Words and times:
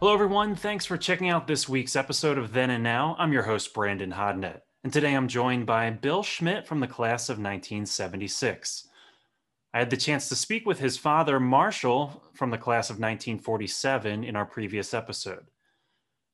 Hello, 0.00 0.14
everyone. 0.14 0.54
Thanks 0.54 0.86
for 0.86 0.96
checking 0.96 1.28
out 1.28 1.48
this 1.48 1.68
week's 1.68 1.96
episode 1.96 2.38
of 2.38 2.52
Then 2.52 2.70
and 2.70 2.84
Now. 2.84 3.16
I'm 3.18 3.32
your 3.32 3.42
host, 3.42 3.74
Brandon 3.74 4.12
Hodnett, 4.12 4.60
and 4.84 4.92
today 4.92 5.12
I'm 5.12 5.26
joined 5.26 5.66
by 5.66 5.90
Bill 5.90 6.22
Schmidt 6.22 6.68
from 6.68 6.78
the 6.78 6.86
class 6.86 7.28
of 7.28 7.38
1976. 7.38 8.86
I 9.74 9.78
had 9.80 9.90
the 9.90 9.96
chance 9.96 10.28
to 10.28 10.36
speak 10.36 10.66
with 10.66 10.78
his 10.78 10.96
father, 10.96 11.40
Marshall, 11.40 12.22
from 12.32 12.52
the 12.52 12.58
class 12.58 12.90
of 12.90 13.00
1947 13.00 14.22
in 14.22 14.36
our 14.36 14.46
previous 14.46 14.94
episode. 14.94 15.46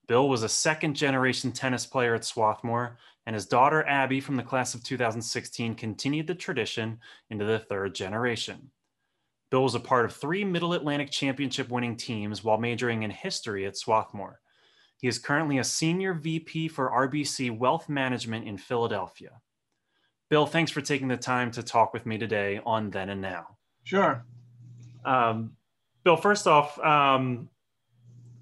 Bill 0.07 0.29
was 0.29 0.43
a 0.43 0.49
second 0.51 0.93
generation 0.93 1.51
tennis 1.51 1.87
player 1.87 2.15
at 2.15 2.27
Swarthmore, 2.27 2.99
and 3.25 3.33
his 3.33 3.47
daughter, 3.47 3.83
Abby, 3.89 4.21
from 4.21 4.37
the 4.37 4.43
class 4.43 4.75
of 4.75 4.85
2016, 4.85 5.75
continued 5.77 6.27
the 6.27 6.35
tradition 6.35 6.99
into 7.31 7.47
the 7.47 7.61
third 7.61 7.95
generation. 7.95 8.73
Bill 9.55 9.63
was 9.63 9.77
a 9.77 9.79
part 9.79 10.05
of 10.05 10.13
three 10.13 10.45
Middle 10.45 10.73
Atlantic 10.73 11.13
Championship 11.13 11.69
winning 11.69 11.97
teams 11.97 12.43
while 12.43 12.59
majoring 12.59 13.05
in 13.05 13.11
history 13.13 13.67
at 13.67 13.77
Swarthmore. 13.77 14.41
He 15.01 15.07
is 15.07 15.21
currently 15.21 15.59
a 15.59 15.63
senior 15.63 16.13
VP 16.13 16.67
for 16.67 16.91
RBC 16.91 17.57
Wealth 17.57 17.89
Management 17.89 18.49
in 18.49 18.59
Philadelphia. 18.59 19.31
Bill, 20.29 20.45
thanks 20.45 20.73
for 20.73 20.81
taking 20.81 21.07
the 21.07 21.17
time 21.17 21.53
to 21.53 21.63
talk 21.63 21.93
with 21.93 22.05
me 22.05 22.19
today 22.19 22.61
on 22.67 22.91
Then 22.91 23.11
and 23.11 23.21
Now. 23.21 23.47
Sure. 23.85 24.27
Um, 25.05 25.53
Bill, 26.03 26.17
first 26.17 26.49
off, 26.49 26.77
um, 26.81 27.49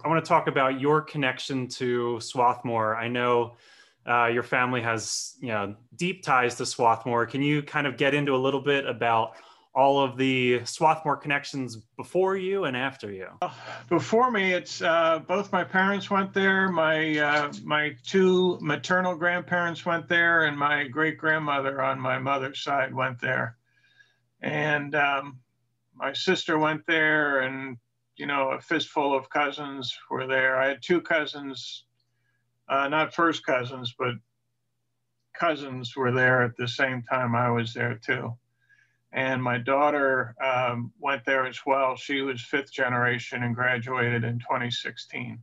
I 0.03 0.09
want 0.09 0.25
to 0.25 0.27
talk 0.27 0.47
about 0.47 0.81
your 0.81 1.03
connection 1.03 1.69
to 1.69 2.21
Swarthmore. 2.21 2.97
I 2.97 3.09
know 3.09 3.57
uh, 4.09 4.29
your 4.29 4.45
family 4.45 4.81
has, 4.81 5.35
you 5.43 5.49
know, 5.49 5.77
deep 5.95 6.23
ties 6.23 6.55
to 6.55 6.65
Swarthmore. 6.65 7.27
Can 7.27 7.43
you 7.43 7.63
kind 7.63 7.87
of 7.87 7.99
get 7.99 8.15
into 8.15 8.35
a 8.35 8.41
little 8.41 8.63
bit 8.63 8.87
about 8.87 9.35
all 9.75 10.03
of 10.03 10.19
the 10.19 10.65
Swarthmore 10.65 11.17
connections 11.17 11.77
before 11.97 12.37
you 12.37 12.65
and 12.65 12.77
after 12.77 13.11
you? 13.11 13.29
Before 13.89 14.31
me, 14.31 14.53
it's 14.53 14.83
uh, 14.83 15.21
both 15.21 15.53
my 15.53 15.65
parents 15.65 16.11
went 16.11 16.35
there. 16.35 16.69
My 16.69 17.19
uh, 17.19 17.53
my 17.65 17.97
two 18.05 18.59
maternal 18.61 19.17
grandparents 19.17 19.87
went 19.87 20.09
there, 20.09 20.45
and 20.45 20.59
my 20.59 20.85
great 20.89 21.19
grandmother 21.19 21.81
on 21.83 21.99
my 21.99 22.19
mother's 22.19 22.63
side 22.63 22.95
went 22.95 23.21
there. 23.21 23.57
And 24.43 24.95
um, 24.95 25.39
my 25.95 26.13
sister 26.13 26.59
went 26.59 26.87
there, 26.87 27.41
and 27.41 27.79
you 28.17 28.27
know, 28.27 28.51
a 28.51 28.61
fistful 28.61 29.17
of 29.17 29.31
cousins 29.31 29.97
were 30.11 30.27
there. 30.27 30.59
I 30.59 30.69
had 30.69 30.83
two 30.83 31.01
cousins, 31.01 31.85
uh, 32.69 32.89
not 32.89 33.15
first 33.15 33.45
cousins, 33.47 33.95
but 33.99 34.15
cousins 35.35 35.97
were 35.97 36.13
there 36.13 36.43
at 36.43 36.57
the 36.59 36.69
same 36.69 37.03
time 37.11 37.35
I 37.35 37.51
was 37.51 37.73
there 37.73 37.99
too 38.05 38.37
and 39.13 39.43
my 39.43 39.59
daughter 39.59 40.35
um, 40.43 40.93
went 40.99 41.25
there 41.25 41.47
as 41.47 41.61
well. 41.67 41.97
She 41.97 42.23
was 42.23 42.41
fifth 42.41 42.73
generation 42.73 43.43
and 43.43 43.55
graduated 43.55 44.25
in 44.25 44.39
2016. 44.39 45.39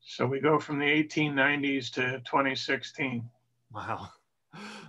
So 0.00 0.26
we 0.26 0.40
go 0.40 0.58
from 0.58 0.78
the 0.78 0.86
1890s 0.86 1.92
to 1.94 2.20
2016. 2.20 3.28
Wow. 3.74 4.08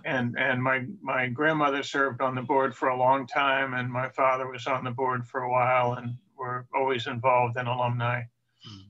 And 0.04 0.36
and 0.38 0.62
my 0.62 0.86
my 1.02 1.28
grandmother 1.28 1.82
served 1.82 2.22
on 2.22 2.34
the 2.34 2.42
board 2.42 2.74
for 2.74 2.88
a 2.88 2.96
long 2.96 3.26
time, 3.26 3.74
and 3.74 3.92
my 3.92 4.08
father 4.08 4.48
was 4.48 4.66
on 4.66 4.82
the 4.82 4.90
board 4.90 5.26
for 5.26 5.42
a 5.42 5.50
while, 5.50 5.92
and 5.92 6.16
we're 6.36 6.64
always 6.74 7.06
involved 7.06 7.58
in 7.58 7.66
alumni 7.66 8.22
mm. 8.22 8.86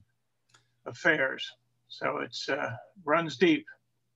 affairs. 0.86 1.50
So 1.88 2.18
it's 2.18 2.48
uh, 2.48 2.70
runs 3.04 3.36
deep. 3.36 3.66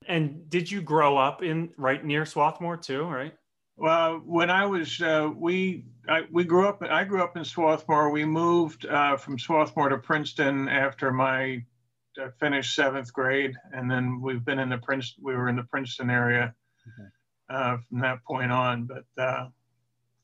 And 0.06 0.48
did 0.48 0.70
you 0.70 0.80
grow 0.80 1.18
up 1.18 1.42
in 1.42 1.70
right 1.76 2.04
near 2.04 2.24
Swarthmore 2.24 2.76
too? 2.76 3.04
Right. 3.04 3.34
Well, 3.76 4.22
when 4.24 4.50
I 4.50 4.66
was, 4.66 5.00
uh, 5.00 5.30
we 5.34 5.84
I, 6.08 6.22
we 6.30 6.44
grew 6.44 6.68
up. 6.68 6.82
I 6.82 7.04
grew 7.04 7.22
up 7.22 7.36
in 7.36 7.44
Swarthmore. 7.44 8.10
We 8.10 8.24
moved 8.24 8.86
uh, 8.86 9.16
from 9.16 9.38
Swarthmore 9.38 9.88
to 9.88 9.98
Princeton 9.98 10.68
after 10.68 11.12
my 11.12 11.64
uh, 12.20 12.28
finished 12.38 12.74
seventh 12.74 13.12
grade, 13.12 13.54
and 13.72 13.90
then 13.90 14.20
we've 14.20 14.44
been 14.44 14.60
in 14.60 14.68
the 14.68 14.78
Prince. 14.78 15.14
We 15.20 15.34
were 15.34 15.48
in 15.48 15.56
the 15.56 15.64
Princeton 15.64 16.10
area 16.10 16.54
okay. 16.86 17.08
Uh, 17.48 17.76
from 17.88 18.00
that 18.00 18.22
point 18.24 18.52
on, 18.52 18.86
but 18.86 19.22
uh, 19.22 19.48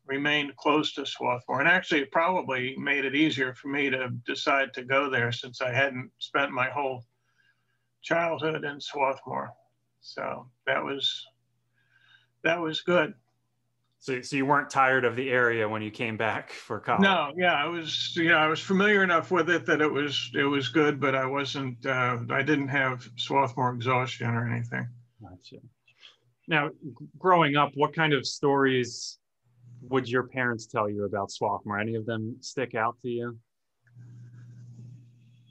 remained 0.06 0.55
close 0.56 0.93
to 0.94 1.05
Swarthmore. 1.05 1.60
And 1.60 1.69
actually, 1.69 2.00
it 2.00 2.12
probably 2.12 2.77
made 2.77 3.05
it 3.05 3.15
easier 3.15 3.55
for 3.55 3.69
me 3.69 3.91
to 3.91 4.10
decide 4.27 4.72
to 4.75 4.84
go 4.84 5.10
there 5.10 5.33
since 5.33 5.60
I 5.60 5.72
hadn't 5.72 6.10
spent 6.19 6.53
my 6.53 6.71
whole 6.71 7.05
childhood 8.03 8.65
in 8.65 8.81
Swarthmore. 8.81 9.50
So 10.00 10.47
that 10.66 10.84
was 10.84 11.27
that 12.44 12.60
was 12.60 12.81
good. 12.81 13.15
So, 14.03 14.22
so 14.22 14.34
you 14.34 14.47
weren't 14.47 14.71
tired 14.71 15.05
of 15.05 15.15
the 15.15 15.28
area 15.28 15.69
when 15.69 15.83
you 15.83 15.91
came 15.91 16.16
back 16.16 16.53
for 16.53 16.81
college? 16.81 17.03
No, 17.03 17.33
yeah, 17.37 17.53
I 17.53 17.66
was, 17.66 18.16
you 18.16 18.31
know, 18.31 18.38
I 18.38 18.47
was 18.47 18.59
familiar 18.59 19.05
enough 19.05 19.31
with 19.31 19.50
it 19.50 19.66
that 19.66 19.83
it 19.83 19.93
was, 19.93 20.31
it 20.34 20.44
was 20.44 20.69
good, 20.69 20.99
but 20.99 21.15
I 21.15 21.27
wasn't, 21.27 21.84
uh, 21.84 22.16
I 22.31 22.41
didn't 22.41 22.69
have 22.69 23.06
Swarthmore 23.16 23.75
exhaustion 23.75 24.31
or 24.31 24.50
anything. 24.50 24.89
Gotcha. 25.22 25.56
Now, 26.49 26.71
growing 27.19 27.56
up, 27.56 27.72
what 27.75 27.94
kind 27.94 28.15
of 28.15 28.27
stories 28.27 29.19
would 29.83 30.09
your 30.09 30.22
parents 30.22 30.65
tell 30.65 30.89
you 30.89 31.05
about 31.05 31.31
Swarthmore? 31.31 31.78
Any 31.78 31.94
of 31.94 32.06
them 32.06 32.37
stick 32.41 32.75
out 32.75 32.97
to 33.03 33.09
you? 33.09 33.39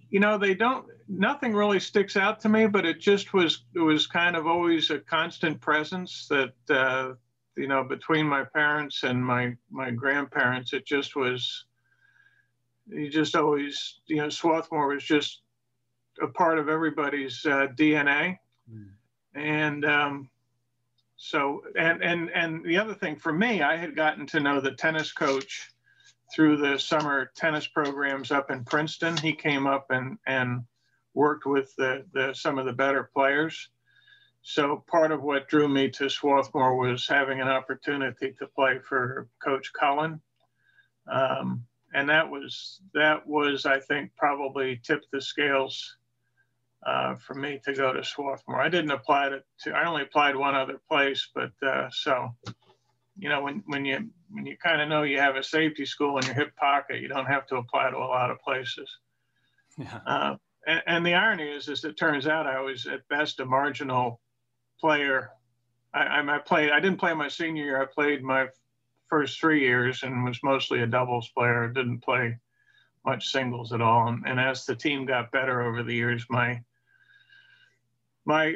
You 0.09 0.19
know, 0.19 0.39
they 0.39 0.55
don't. 0.55 0.87
Nothing 1.07 1.53
really 1.53 1.79
sticks 1.79 2.17
out 2.17 2.39
to 2.39 2.49
me, 2.49 2.65
but 2.65 2.83
it 2.83 2.99
just 2.99 3.31
was. 3.31 3.65
It 3.75 3.79
was 3.79 4.07
kind 4.07 4.35
of 4.35 4.47
always 4.47 4.89
a 4.89 4.97
constant 4.97 5.61
presence 5.61 6.27
that 6.29 6.53
uh, 6.69 7.13
you 7.55 7.67
know, 7.67 7.83
between 7.83 8.25
my 8.25 8.43
parents 8.43 9.03
and 9.03 9.23
my 9.23 9.55
my 9.69 9.91
grandparents, 9.91 10.73
it 10.73 10.85
just 10.85 11.15
was. 11.15 11.65
You 12.91 13.07
just 13.07 13.35
always, 13.35 13.99
you 14.07 14.15
know, 14.15 14.29
Swarthmore 14.29 14.87
was 14.87 15.03
just 15.03 15.41
a 16.23 16.27
part 16.27 16.57
of 16.57 16.69
everybody's 16.69 17.45
uh, 17.45 17.67
DNA, 17.75 18.39
mm. 18.71 18.87
and 19.35 19.85
um, 19.85 20.29
so 21.17 21.61
and 21.77 22.03
and 22.03 22.31
and 22.31 22.65
the 22.65 22.77
other 22.77 22.95
thing 22.95 23.15
for 23.15 23.31
me, 23.31 23.61
I 23.61 23.75
had 23.75 23.95
gotten 23.95 24.25
to 24.27 24.39
know 24.39 24.59
the 24.59 24.71
tennis 24.71 25.11
coach 25.11 25.69
through 26.33 26.57
the 26.57 26.79
summer 26.79 27.31
tennis 27.35 27.67
programs 27.67 28.31
up 28.31 28.49
in 28.51 28.63
Princeton. 28.63 29.17
He 29.17 29.33
came 29.33 29.67
up 29.67 29.87
and 29.91 30.17
and 30.25 30.63
worked 31.13 31.45
with 31.45 31.75
the, 31.75 32.05
the 32.13 32.33
some 32.33 32.57
of 32.57 32.65
the 32.65 32.73
better 32.73 33.09
players 33.13 33.69
so 34.41 34.83
part 34.87 35.11
of 35.11 35.21
what 35.21 35.47
drew 35.47 35.67
me 35.67 35.89
to 35.91 36.09
Swarthmore 36.09 36.75
was 36.75 37.07
having 37.07 37.41
an 37.41 37.47
opportunity 37.47 38.33
to 38.39 38.47
play 38.47 38.79
for 38.79 39.27
Coach 39.43 39.71
Cullen. 39.73 40.21
Um, 41.11 41.65
and 41.93 42.09
that 42.09 42.29
was, 42.29 42.81
that 42.93 43.27
was, 43.27 43.65
I 43.65 43.79
think, 43.79 44.11
probably 44.15 44.79
tipped 44.83 45.07
the 45.11 45.21
scales 45.21 45.97
uh, 46.85 47.15
for 47.15 47.33
me 47.33 47.59
to 47.65 47.73
go 47.73 47.91
to 47.91 48.03
Swarthmore. 48.03 48.61
I 48.61 48.69
didn't 48.69 48.91
apply 48.91 49.29
to, 49.29 49.43
to 49.63 49.71
I 49.71 49.85
only 49.85 50.03
applied 50.03 50.35
one 50.35 50.55
other 50.55 50.79
place, 50.89 51.27
but 51.33 51.51
uh, 51.65 51.89
so, 51.91 52.29
you 53.17 53.27
know, 53.27 53.41
when, 53.41 53.63
when 53.65 53.85
you, 53.85 54.09
when 54.29 54.45
you 54.45 54.55
kind 54.57 54.81
of 54.81 54.87
know 54.87 55.03
you 55.03 55.19
have 55.19 55.35
a 55.35 55.43
safety 55.43 55.85
school 55.85 56.17
in 56.17 56.25
your 56.25 56.35
hip 56.35 56.55
pocket, 56.55 57.01
you 57.01 57.07
don't 57.07 57.25
have 57.25 57.47
to 57.47 57.57
apply 57.57 57.89
to 57.89 57.97
a 57.97 57.99
lot 57.99 58.31
of 58.31 58.39
places. 58.39 58.89
Yeah. 59.77 59.99
Uh, 60.05 60.35
and, 60.65 60.83
and, 60.87 61.05
the 61.05 61.15
irony 61.15 61.49
is, 61.49 61.67
is 61.67 61.83
it 61.83 61.97
turns 61.97 62.27
out 62.27 62.47
I 62.47 62.61
was 62.61 62.85
at 62.85 63.07
best 63.07 63.39
a 63.39 63.45
marginal 63.45 64.19
player. 64.79 65.31
I, 65.93 66.21
I 66.21 66.37
played. 66.39 66.71
I 66.71 66.79
didn't 66.79 66.99
play 66.99 67.13
my 67.13 67.27
senior 67.27 67.63
year. 67.63 67.81
I 67.81 67.85
played 67.85 68.23
my 68.23 68.47
first 69.09 69.39
three 69.39 69.61
years 69.61 70.03
and 70.03 70.23
was 70.23 70.39
mostly 70.43 70.81
a 70.81 70.87
doubles 70.87 71.29
player. 71.29 71.67
Didn't 71.67 71.99
play 71.99 72.37
much 73.05 73.27
singles 73.27 73.73
at 73.73 73.81
all. 73.81 74.07
And, 74.07 74.23
and 74.25 74.39
as 74.39 74.65
the 74.65 74.75
team 74.75 75.05
got 75.05 75.31
better 75.31 75.61
over 75.61 75.83
the 75.83 75.95
years, 75.95 76.25
my 76.29 76.61
my 78.25 78.55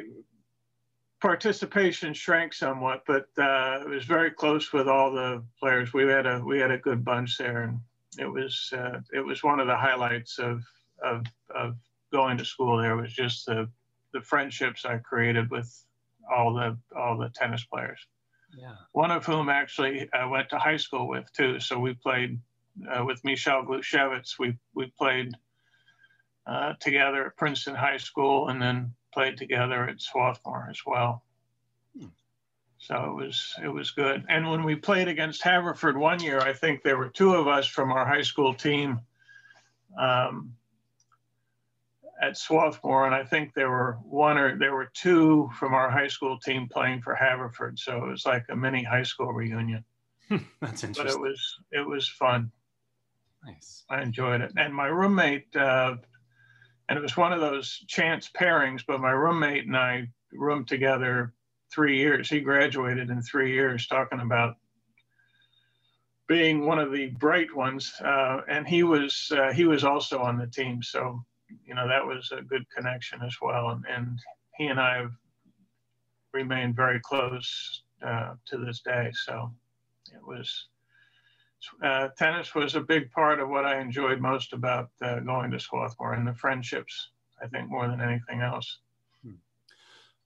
participation 1.20 2.12
shrank 2.12 2.52
somewhat, 2.52 3.02
but 3.06 3.26
uh, 3.38 3.80
it 3.80 3.88
was 3.88 4.04
very 4.04 4.30
close 4.30 4.72
with 4.72 4.86
all 4.86 5.10
the 5.10 5.42
players. 5.58 5.92
We 5.92 6.04
had 6.04 6.26
a 6.26 6.40
we 6.44 6.58
had 6.58 6.70
a 6.70 6.78
good 6.78 7.04
bunch 7.04 7.38
there, 7.38 7.62
and 7.62 7.80
it 8.18 8.30
was 8.30 8.72
uh, 8.76 9.00
it 9.12 9.20
was 9.20 9.42
one 9.42 9.58
of 9.58 9.66
the 9.66 9.76
highlights 9.76 10.38
of 10.38 10.62
of 11.02 11.24
of 11.54 11.76
going 12.12 12.36
to 12.38 12.44
school. 12.44 12.76
There 12.76 12.96
was 12.96 13.12
just 13.12 13.46
the 13.46 13.68
the 14.12 14.20
friendships 14.20 14.84
I 14.84 14.98
created 14.98 15.50
with 15.50 15.74
all 16.30 16.54
the 16.54 16.78
all 16.96 17.18
the 17.18 17.30
tennis 17.34 17.64
players. 17.64 18.00
Yeah. 18.56 18.74
One 18.92 19.10
of 19.10 19.24
whom 19.26 19.48
actually 19.48 20.08
I 20.12 20.24
went 20.26 20.48
to 20.50 20.58
high 20.58 20.76
school 20.76 21.08
with 21.08 21.30
too. 21.32 21.60
So 21.60 21.78
we 21.78 21.94
played 21.94 22.38
uh, 22.92 23.04
with 23.04 23.24
Michelle 23.24 23.64
Glushevitz. 23.64 24.38
We 24.38 24.56
we 24.74 24.92
played 24.98 25.32
uh, 26.46 26.74
together 26.80 27.26
at 27.26 27.36
Princeton 27.36 27.74
High 27.74 27.96
School, 27.96 28.48
and 28.48 28.60
then 28.60 28.94
played 29.12 29.36
together 29.36 29.88
at 29.88 30.00
Swarthmore 30.00 30.68
as 30.70 30.80
well. 30.86 31.24
Hmm. 31.98 32.08
So 32.78 33.04
it 33.04 33.14
was 33.14 33.54
it 33.62 33.68
was 33.68 33.90
good. 33.90 34.24
And 34.28 34.50
when 34.50 34.64
we 34.64 34.76
played 34.76 35.08
against 35.08 35.42
Haverford 35.42 35.96
one 35.96 36.22
year, 36.22 36.40
I 36.40 36.52
think 36.52 36.82
there 36.82 36.98
were 36.98 37.08
two 37.08 37.34
of 37.34 37.48
us 37.48 37.66
from 37.66 37.92
our 37.92 38.06
high 38.06 38.22
school 38.22 38.54
team. 38.54 39.00
Um, 39.98 40.54
at 42.20 42.36
Swarthmore, 42.36 43.06
and 43.06 43.14
I 43.14 43.24
think 43.24 43.54
there 43.54 43.70
were 43.70 43.98
one 44.04 44.38
or 44.38 44.58
there 44.58 44.74
were 44.74 44.90
two 44.94 45.50
from 45.58 45.74
our 45.74 45.90
high 45.90 46.08
school 46.08 46.38
team 46.38 46.68
playing 46.70 47.02
for 47.02 47.14
Haverford. 47.14 47.78
So 47.78 48.04
it 48.04 48.10
was 48.10 48.26
like 48.26 48.44
a 48.50 48.56
mini 48.56 48.82
high 48.82 49.02
school 49.02 49.32
reunion. 49.32 49.84
That's 50.60 50.84
interesting. 50.84 51.04
But 51.04 51.06
it 51.06 51.20
was 51.20 51.56
it 51.72 51.86
was 51.86 52.08
fun. 52.08 52.50
Nice. 53.44 53.84
I 53.90 54.02
enjoyed 54.02 54.40
it. 54.40 54.52
And 54.56 54.74
my 54.74 54.86
roommate, 54.86 55.54
uh, 55.54 55.96
and 56.88 56.98
it 56.98 57.02
was 57.02 57.16
one 57.16 57.32
of 57.32 57.40
those 57.40 57.84
chance 57.88 58.30
pairings. 58.30 58.82
But 58.86 59.00
my 59.00 59.10
roommate 59.10 59.66
and 59.66 59.76
I 59.76 60.08
roomed 60.32 60.68
together 60.68 61.34
three 61.72 61.98
years. 61.98 62.28
He 62.28 62.40
graduated 62.40 63.10
in 63.10 63.22
three 63.22 63.52
years, 63.52 63.86
talking 63.86 64.20
about 64.20 64.56
being 66.26 66.64
one 66.64 66.78
of 66.78 66.92
the 66.92 67.08
bright 67.08 67.54
ones, 67.54 67.92
uh, 68.02 68.40
and 68.48 68.66
he 68.66 68.82
was 68.82 69.30
uh, 69.36 69.52
he 69.52 69.66
was 69.66 69.84
also 69.84 70.20
on 70.20 70.38
the 70.38 70.46
team. 70.46 70.82
So 70.82 71.24
you 71.66 71.74
know 71.74 71.88
that 71.88 72.06
was 72.06 72.32
a 72.32 72.42
good 72.42 72.64
connection 72.74 73.20
as 73.22 73.36
well, 73.40 73.70
and, 73.70 73.84
and 73.88 74.18
he 74.56 74.66
and 74.66 74.80
I 74.80 74.98
have 74.98 75.12
remained 76.32 76.76
very 76.76 77.00
close 77.00 77.82
uh, 78.04 78.34
to 78.46 78.58
this 78.58 78.80
day. 78.80 79.10
So 79.12 79.52
it 80.12 80.26
was 80.26 80.68
uh, 81.82 82.08
tennis 82.18 82.54
was 82.54 82.74
a 82.74 82.80
big 82.80 83.10
part 83.10 83.40
of 83.40 83.48
what 83.48 83.64
I 83.64 83.80
enjoyed 83.80 84.20
most 84.20 84.52
about 84.52 84.90
uh, 85.02 85.20
going 85.20 85.50
to 85.50 85.60
Swarthmore 85.60 86.14
and 86.14 86.26
the 86.26 86.34
friendships. 86.34 87.10
I 87.42 87.48
think 87.48 87.68
more 87.68 87.88
than 87.88 88.00
anything 88.00 88.40
else. 88.42 88.78
Hmm. 89.22 89.34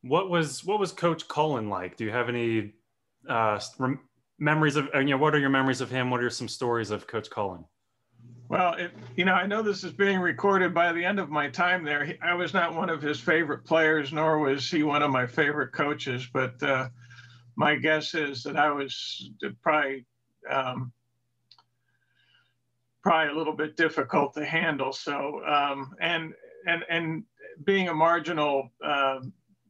What 0.02 0.30
was 0.30 0.64
what 0.64 0.78
was 0.78 0.92
Coach 0.92 1.26
Cullen 1.28 1.68
like? 1.68 1.96
Do 1.96 2.04
you 2.04 2.10
have 2.10 2.28
any 2.28 2.72
uh, 3.28 3.60
rem- 3.78 4.00
memories 4.38 4.76
of? 4.76 4.88
You 4.94 5.04
know, 5.04 5.18
what 5.18 5.34
are 5.34 5.38
your 5.38 5.50
memories 5.50 5.80
of 5.80 5.90
him? 5.90 6.10
What 6.10 6.22
are 6.22 6.30
some 6.30 6.48
stories 6.48 6.90
of 6.90 7.06
Coach 7.06 7.30
Cullen? 7.30 7.64
Well, 8.48 8.74
it, 8.74 8.92
you 9.14 9.26
know, 9.26 9.34
I 9.34 9.46
know 9.46 9.62
this 9.62 9.84
is 9.84 9.92
being 9.92 10.20
recorded. 10.20 10.72
By 10.72 10.92
the 10.92 11.04
end 11.04 11.20
of 11.20 11.28
my 11.28 11.48
time 11.50 11.84
there, 11.84 12.04
he, 12.04 12.14
I 12.22 12.34
was 12.34 12.54
not 12.54 12.74
one 12.74 12.88
of 12.88 13.02
his 13.02 13.20
favorite 13.20 13.64
players, 13.64 14.12
nor 14.12 14.38
was 14.38 14.70
he 14.70 14.82
one 14.82 15.02
of 15.02 15.10
my 15.10 15.26
favorite 15.26 15.72
coaches. 15.72 16.26
But 16.32 16.62
uh, 16.62 16.88
my 17.56 17.76
guess 17.76 18.14
is 18.14 18.42
that 18.44 18.56
I 18.56 18.70
was 18.70 19.30
probably 19.62 20.06
um, 20.50 20.92
probably 23.02 23.34
a 23.34 23.36
little 23.36 23.54
bit 23.54 23.76
difficult 23.76 24.32
to 24.34 24.44
handle. 24.44 24.92
So, 24.92 25.44
um, 25.44 25.94
and 26.00 26.32
and 26.66 26.84
and 26.88 27.24
being 27.64 27.88
a 27.88 27.94
marginal 27.94 28.70
uh, 28.82 29.20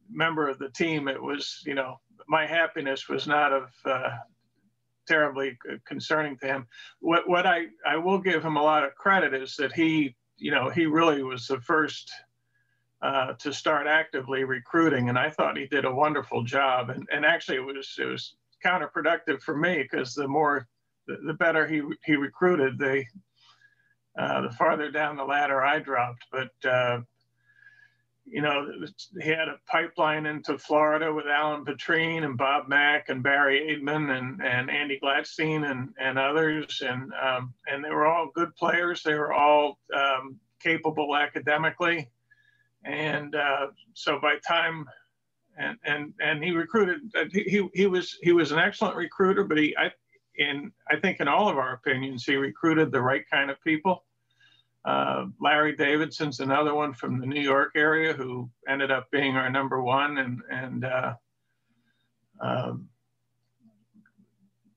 member 0.09 0.47
of 0.47 0.57
the 0.57 0.69
team, 0.69 1.09
it 1.09 1.21
was 1.21 1.61
you 1.65 1.75
know 1.75 1.99
my 2.29 2.45
happiness 2.45 3.09
was 3.09 3.27
not 3.27 3.51
of 3.51 3.71
uh, 3.83 4.09
terribly 5.09 5.57
concerning 5.85 6.37
to 6.37 6.45
him. 6.45 6.67
What 6.99 7.27
what 7.27 7.45
I 7.45 7.65
I 7.85 7.97
will 7.97 8.19
give 8.19 8.43
him 8.43 8.57
a 8.57 8.63
lot 8.63 8.83
of 8.85 8.95
credit 8.95 9.33
is 9.33 9.55
that 9.57 9.73
he 9.73 10.15
you 10.37 10.51
know 10.51 10.69
he 10.69 10.85
really 10.85 11.23
was 11.23 11.47
the 11.47 11.59
first 11.61 12.11
uh, 13.01 13.33
to 13.33 13.51
start 13.51 13.87
actively 13.87 14.43
recruiting, 14.43 15.09
and 15.09 15.17
I 15.17 15.29
thought 15.29 15.57
he 15.57 15.67
did 15.67 15.85
a 15.85 15.93
wonderful 15.93 16.43
job. 16.43 16.91
And 16.91 17.07
and 17.11 17.25
actually 17.25 17.57
it 17.57 17.65
was 17.65 17.95
it 17.99 18.05
was 18.05 18.35
counterproductive 18.63 19.41
for 19.41 19.57
me 19.57 19.81
because 19.81 20.13
the 20.13 20.27
more 20.27 20.67
the, 21.07 21.17
the, 21.25 21.33
better 21.33 21.65
he 21.65 21.81
he 22.05 22.15
recruited, 22.15 22.77
the 22.77 23.03
uh, 24.17 24.41
the 24.41 24.51
farther 24.51 24.91
down 24.91 25.17
the 25.17 25.23
ladder 25.23 25.63
I 25.63 25.79
dropped. 25.79 26.25
But 26.31 26.51
uh, 26.69 27.01
you 28.31 28.41
know, 28.41 28.67
he 29.21 29.29
had 29.29 29.47
a 29.47 29.59
pipeline 29.65 30.25
into 30.25 30.57
Florida 30.57 31.11
with 31.11 31.25
Alan 31.25 31.65
Patrine 31.65 32.23
and 32.23 32.37
Bob 32.37 32.67
Mack 32.67 33.09
and 33.09 33.23
Barry 33.23 33.61
Aidman 33.61 34.15
and, 34.17 34.41
and 34.41 34.69
Andy 34.69 34.99
Gladstein 35.01 35.69
and, 35.69 35.89
and 35.99 36.19
others. 36.19 36.81
And, 36.85 37.11
um, 37.21 37.53
and 37.67 37.83
they 37.83 37.89
were 37.89 38.05
all 38.05 38.29
good 38.33 38.55
players. 38.55 39.01
They 39.01 39.15
were 39.15 39.33
all 39.33 39.79
um, 39.95 40.39
capable 40.61 41.15
academically. 41.15 42.09
And 42.83 43.35
uh, 43.35 43.67
so 43.93 44.19
by 44.21 44.35
time, 44.47 44.85
and, 45.57 45.77
and, 45.83 46.13
and 46.21 46.43
he 46.43 46.51
recruited, 46.51 46.99
uh, 47.15 47.25
he, 47.31 47.67
he, 47.73 47.87
was, 47.87 48.17
he 48.21 48.31
was 48.31 48.51
an 48.51 48.59
excellent 48.59 48.95
recruiter, 48.95 49.43
but 49.43 49.57
he, 49.57 49.75
I, 49.75 49.91
in, 50.37 50.71
I 50.89 50.97
think 50.97 51.19
in 51.19 51.27
all 51.27 51.49
of 51.49 51.57
our 51.57 51.73
opinions, 51.73 52.25
he 52.25 52.35
recruited 52.35 52.91
the 52.91 53.01
right 53.01 53.23
kind 53.29 53.49
of 53.49 53.61
people. 53.63 54.05
Uh, 54.85 55.25
Larry 55.41 55.75
Davidson's 55.75 56.39
another 56.39 56.73
one 56.73 56.93
from 56.93 57.19
the 57.19 57.25
New 57.25 57.41
York 57.41 57.73
area 57.75 58.13
who 58.13 58.49
ended 58.67 58.91
up 58.91 59.11
being 59.11 59.35
our 59.35 59.49
number 59.49 59.81
one 59.81 60.17
and, 60.17 60.41
and 60.49 60.85
uh, 60.85 61.13
um, 62.41 62.87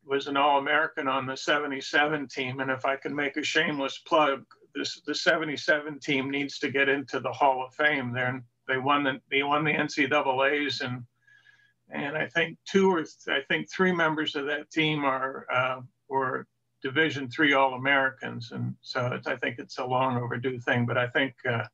was 0.04 0.26
an 0.26 0.36
All-American 0.36 1.06
on 1.06 1.26
the 1.26 1.36
77 1.36 2.26
team. 2.28 2.60
And 2.60 2.70
if 2.70 2.84
I 2.84 2.96
can 2.96 3.14
make 3.14 3.36
a 3.36 3.44
shameless 3.44 3.98
plug, 3.98 4.44
this, 4.74 5.00
the 5.06 5.14
77 5.14 6.00
team 6.00 6.30
needs 6.30 6.58
to 6.58 6.70
get 6.70 6.88
into 6.88 7.20
the 7.20 7.32
Hall 7.32 7.64
of 7.64 7.74
Fame. 7.74 8.12
They're, 8.12 8.42
they 8.66 8.78
won 8.78 9.04
the, 9.04 9.20
they 9.30 9.42
won 9.42 9.64
the 9.64 9.72
NCAA's 9.72 10.80
and, 10.80 11.04
and 11.90 12.16
I 12.16 12.26
think 12.26 12.58
two 12.64 12.90
or 12.90 13.02
th- 13.02 13.28
I 13.28 13.42
think 13.48 13.70
three 13.70 13.92
members 13.92 14.34
of 14.34 14.46
that 14.46 14.70
team 14.70 15.04
are, 15.04 15.46
uh, 15.52 15.80
were 16.08 16.46
Division 16.82 17.30
three 17.30 17.52
All 17.54 17.74
Americans, 17.74 18.52
and 18.52 18.74
so 18.82 19.18
I 19.26 19.36
think 19.36 19.58
it's 19.58 19.78
a 19.78 19.84
long 19.84 20.16
overdue 20.16 20.58
thing. 20.58 20.84
But 20.84 20.98
I 20.98 21.06
think 21.08 21.34
uh, 21.48 21.64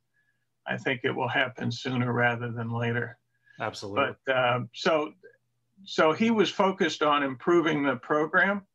I 0.66 0.76
think 0.76 1.00
it 1.04 1.10
will 1.10 1.28
happen 1.28 1.72
sooner 1.72 2.12
rather 2.12 2.52
than 2.52 2.70
later. 2.70 3.18
Absolutely. 3.58 4.14
But 4.26 4.34
uh, 4.34 4.60
so 4.74 5.12
so 5.84 6.12
he 6.12 6.30
was 6.30 6.50
focused 6.50 7.02
on 7.02 7.22
improving 7.22 7.82
the 7.82 7.96
program, 7.96 8.66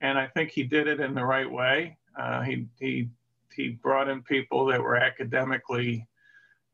and 0.00 0.18
I 0.18 0.26
think 0.28 0.50
he 0.50 0.62
did 0.62 0.88
it 0.88 1.00
in 1.00 1.14
the 1.14 1.24
right 1.24 1.50
way. 1.50 1.98
Uh, 2.18 2.42
he 2.42 2.66
he 2.80 3.10
he 3.54 3.68
brought 3.70 4.08
in 4.08 4.22
people 4.22 4.64
that 4.66 4.80
were 4.80 4.96
academically 4.96 6.08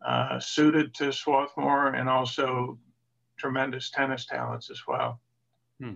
uh, 0.06 0.38
suited 0.38 0.94
to 0.94 1.12
Swarthmore 1.12 1.88
and 1.94 2.08
also 2.08 2.78
tremendous 3.37 3.90
tennis 3.90 4.26
talents 4.26 4.70
as 4.70 4.81
well. 4.87 5.20
Hmm 5.81 5.94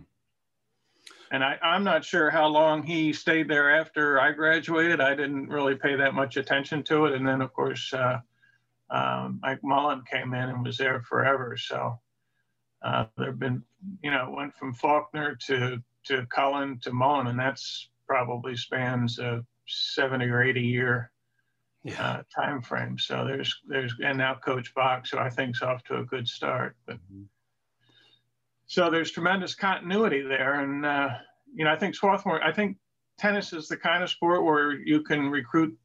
and 1.31 1.44
I, 1.44 1.59
am 1.62 1.85
not 1.85 2.05
sure 2.05 2.31
how 2.31 2.47
long 2.47 2.82
he 2.82 3.12
stayed 3.12 3.49
there 3.49 3.75
after 3.75 4.21
I 4.21 4.32
graduated. 4.32 5.00
I 5.00 5.15
didn't 5.15 5.49
really 5.49 5.75
pay 5.75 5.97
that 5.97 6.15
much 6.15 6.37
attention 6.37 6.82
to 6.85 7.06
it. 7.06 7.15
And 7.15 7.26
then, 7.26 7.41
of 7.41 7.53
course, 7.53 7.93
uh, 7.93 8.21
um, 8.91 9.41
Mike 9.43 9.62
Mullan 9.62 10.06
came 10.06 10.35
in 10.35 10.49
and 10.49 10.65
was 10.65 10.76
there 10.76 11.00
forever. 11.03 11.56
So 11.56 11.99
uh, 12.82 13.06
there 13.17 13.26
have 13.26 13.38
been, 13.38 13.62
you 14.03 14.11
know, 14.11 14.32
went 14.37 14.55
from 14.56 14.75
Faulkner 14.75 15.37
to 15.47 15.82
to 16.05 16.26
Cullen 16.26 16.79
to 16.81 16.91
Mullan, 16.91 17.29
and 17.29 17.38
that's 17.38 17.88
probably 18.06 18.55
spans 18.56 19.19
a 19.19 19.43
70 19.67 20.26
or 20.26 20.43
80 20.43 20.61
year 20.61 21.11
yeah. 21.82 22.03
uh, 22.03 22.23
time 22.35 22.61
frame. 22.61 22.99
So 22.99 23.25
there's 23.25 23.55
there's 23.67 23.94
and 24.05 24.19
now 24.19 24.35
Coach 24.35 24.75
Bach, 24.75 25.06
so 25.06 25.19
I 25.19 25.31
think's 25.31 25.62
off 25.62 25.82
to 25.85 25.99
a 25.99 26.05
good 26.05 26.29
start. 26.29 26.76
But 26.87 26.97
mm-hmm 26.97 27.23
so 28.66 28.90
there's 28.90 29.11
tremendous 29.11 29.55
continuity 29.55 30.22
there. 30.22 30.61
And, 30.61 30.84
uh, 30.84 31.11
you 31.55 31.64
know, 31.64 31.72
I 31.72 31.76
think 31.76 31.94
Swarthmore, 31.94 32.43
I 32.43 32.52
think 32.52 32.76
tennis 33.19 33.52
is 33.52 33.69
the 33.69 33.76
kind 33.76 34.02
of 34.02 34.11
sport 34.11 34.44
where 34.44 34.72
you 34.72 35.02
can 35.02 35.31
recruit 35.31 35.76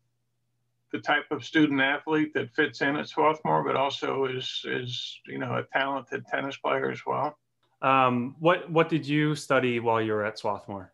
the 0.92 1.00
type 1.00 1.26
of 1.30 1.44
student 1.44 1.80
athlete 1.82 2.34
that 2.34 2.50
fits 2.56 2.82
in 2.82 2.96
at 2.96 3.08
Swarthmore, 3.08 3.64
but 3.64 3.76
also 3.76 4.26
is, 4.26 4.66
is 4.66 5.20
you 5.28 5.38
know, 5.38 5.58
a 5.58 5.64
talented 5.78 6.26
tennis 6.26 6.58
player 6.58 6.90
as 6.90 7.02
well. 7.06 7.38
Um, 7.82 8.36
what, 8.40 8.70
what 8.72 8.90
did 8.90 9.08
you 9.08 9.36
study 9.36 9.80
while 9.80 10.02
you 10.02 10.14
were 10.14 10.26
at 10.26 10.40
Swarthmore? 10.40 10.92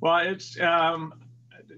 Well, 0.00 0.18
it's 0.18 0.58
um, 0.60 1.12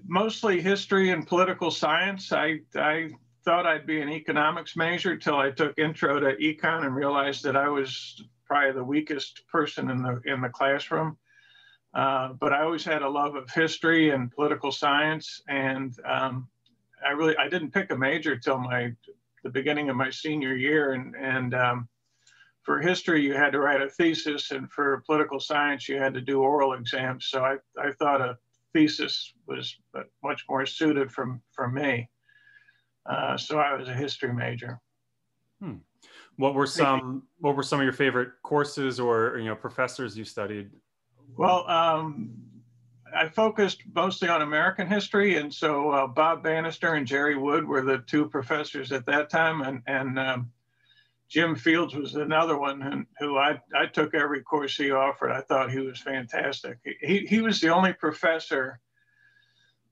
mostly 0.07 0.61
history 0.61 1.09
and 1.09 1.27
political 1.27 1.69
science. 1.69 2.31
I, 2.31 2.61
I 2.75 3.09
thought 3.43 3.65
I'd 3.65 3.85
be 3.85 4.01
an 4.01 4.09
economics 4.09 4.75
major 4.75 5.17
till 5.17 5.35
I 5.35 5.51
took 5.51 5.77
intro 5.77 6.19
to 6.19 6.35
econ 6.37 6.85
and 6.85 6.95
realized 6.95 7.43
that 7.43 7.55
I 7.55 7.67
was 7.67 8.23
probably 8.51 8.73
the 8.73 8.83
weakest 8.83 9.47
person 9.47 9.89
in 9.89 10.01
the 10.03 10.21
in 10.25 10.41
the 10.41 10.49
classroom. 10.49 11.15
Uh, 11.93 12.33
but 12.33 12.51
I 12.51 12.63
always 12.63 12.83
had 12.83 13.01
a 13.01 13.07
love 13.07 13.35
of 13.35 13.49
history 13.49 14.09
and 14.09 14.29
political 14.29 14.73
science, 14.73 15.41
and 15.47 15.97
um, 16.03 16.49
I 17.05 17.11
really 17.11 17.37
I 17.37 17.47
didn't 17.47 17.71
pick 17.71 17.91
a 17.91 17.97
major 17.97 18.35
till 18.35 18.57
my 18.59 18.93
the 19.45 19.49
beginning 19.49 19.89
of 19.89 19.95
my 19.95 20.09
senior 20.09 20.53
year, 20.53 20.91
and 20.91 21.15
and 21.15 21.53
um, 21.53 21.87
for 22.63 22.81
history 22.81 23.21
you 23.21 23.33
had 23.33 23.53
to 23.53 23.61
write 23.61 23.81
a 23.81 23.89
thesis, 23.89 24.51
and 24.51 24.69
for 24.69 25.01
political 25.05 25.39
science 25.39 25.87
you 25.87 25.95
had 25.95 26.13
to 26.13 26.21
do 26.21 26.41
oral 26.41 26.73
exams. 26.73 27.27
So 27.27 27.45
I 27.45 27.55
I 27.81 27.93
thought 27.93 28.19
a 28.19 28.37
thesis 28.73 29.33
was 29.47 29.77
much 30.21 30.43
more 30.49 30.65
suited 30.65 31.09
from 31.09 31.41
for 31.53 31.69
me. 31.69 32.09
Uh, 33.05 33.37
so 33.37 33.59
I 33.59 33.75
was 33.75 33.87
a 33.87 33.93
history 33.93 34.33
major. 34.33 34.81
Hmm. 35.61 35.77
What 36.37 36.53
were 36.53 36.67
some 36.67 37.23
What 37.39 37.55
were 37.55 37.63
some 37.63 37.79
of 37.79 37.83
your 37.83 37.93
favorite 37.93 38.31
courses 38.43 38.99
or 38.99 39.37
you 39.37 39.45
know 39.45 39.55
professors 39.55 40.17
you 40.17 40.25
studied? 40.25 40.71
Well, 41.37 41.69
um, 41.69 42.33
I 43.15 43.27
focused 43.27 43.83
mostly 43.93 44.29
on 44.29 44.41
American 44.41 44.87
history, 44.87 45.37
and 45.37 45.53
so 45.53 45.91
uh, 45.91 46.07
Bob 46.07 46.43
Bannister 46.43 46.93
and 46.93 47.05
Jerry 47.05 47.37
Wood 47.37 47.65
were 47.65 47.81
the 47.81 47.99
two 47.99 48.27
professors 48.27 48.91
at 48.91 49.05
that 49.05 49.29
time, 49.29 49.61
and 49.61 49.81
and 49.87 50.19
um, 50.19 50.51
Jim 51.31 51.55
Fields 51.55 51.95
was 51.95 52.15
another 52.15 52.57
one 52.57 52.81
who, 52.81 53.05
who 53.19 53.37
I, 53.37 53.57
I 53.73 53.85
took 53.85 54.13
every 54.13 54.41
course 54.43 54.75
he 54.75 54.91
offered. 54.91 55.31
I 55.31 55.39
thought 55.39 55.71
he 55.71 55.79
was 55.79 55.97
fantastic. 55.97 56.77
He, 56.99 57.25
he 57.25 57.41
was 57.41 57.61
the 57.61 57.69
only 57.69 57.93
professor 57.93 58.81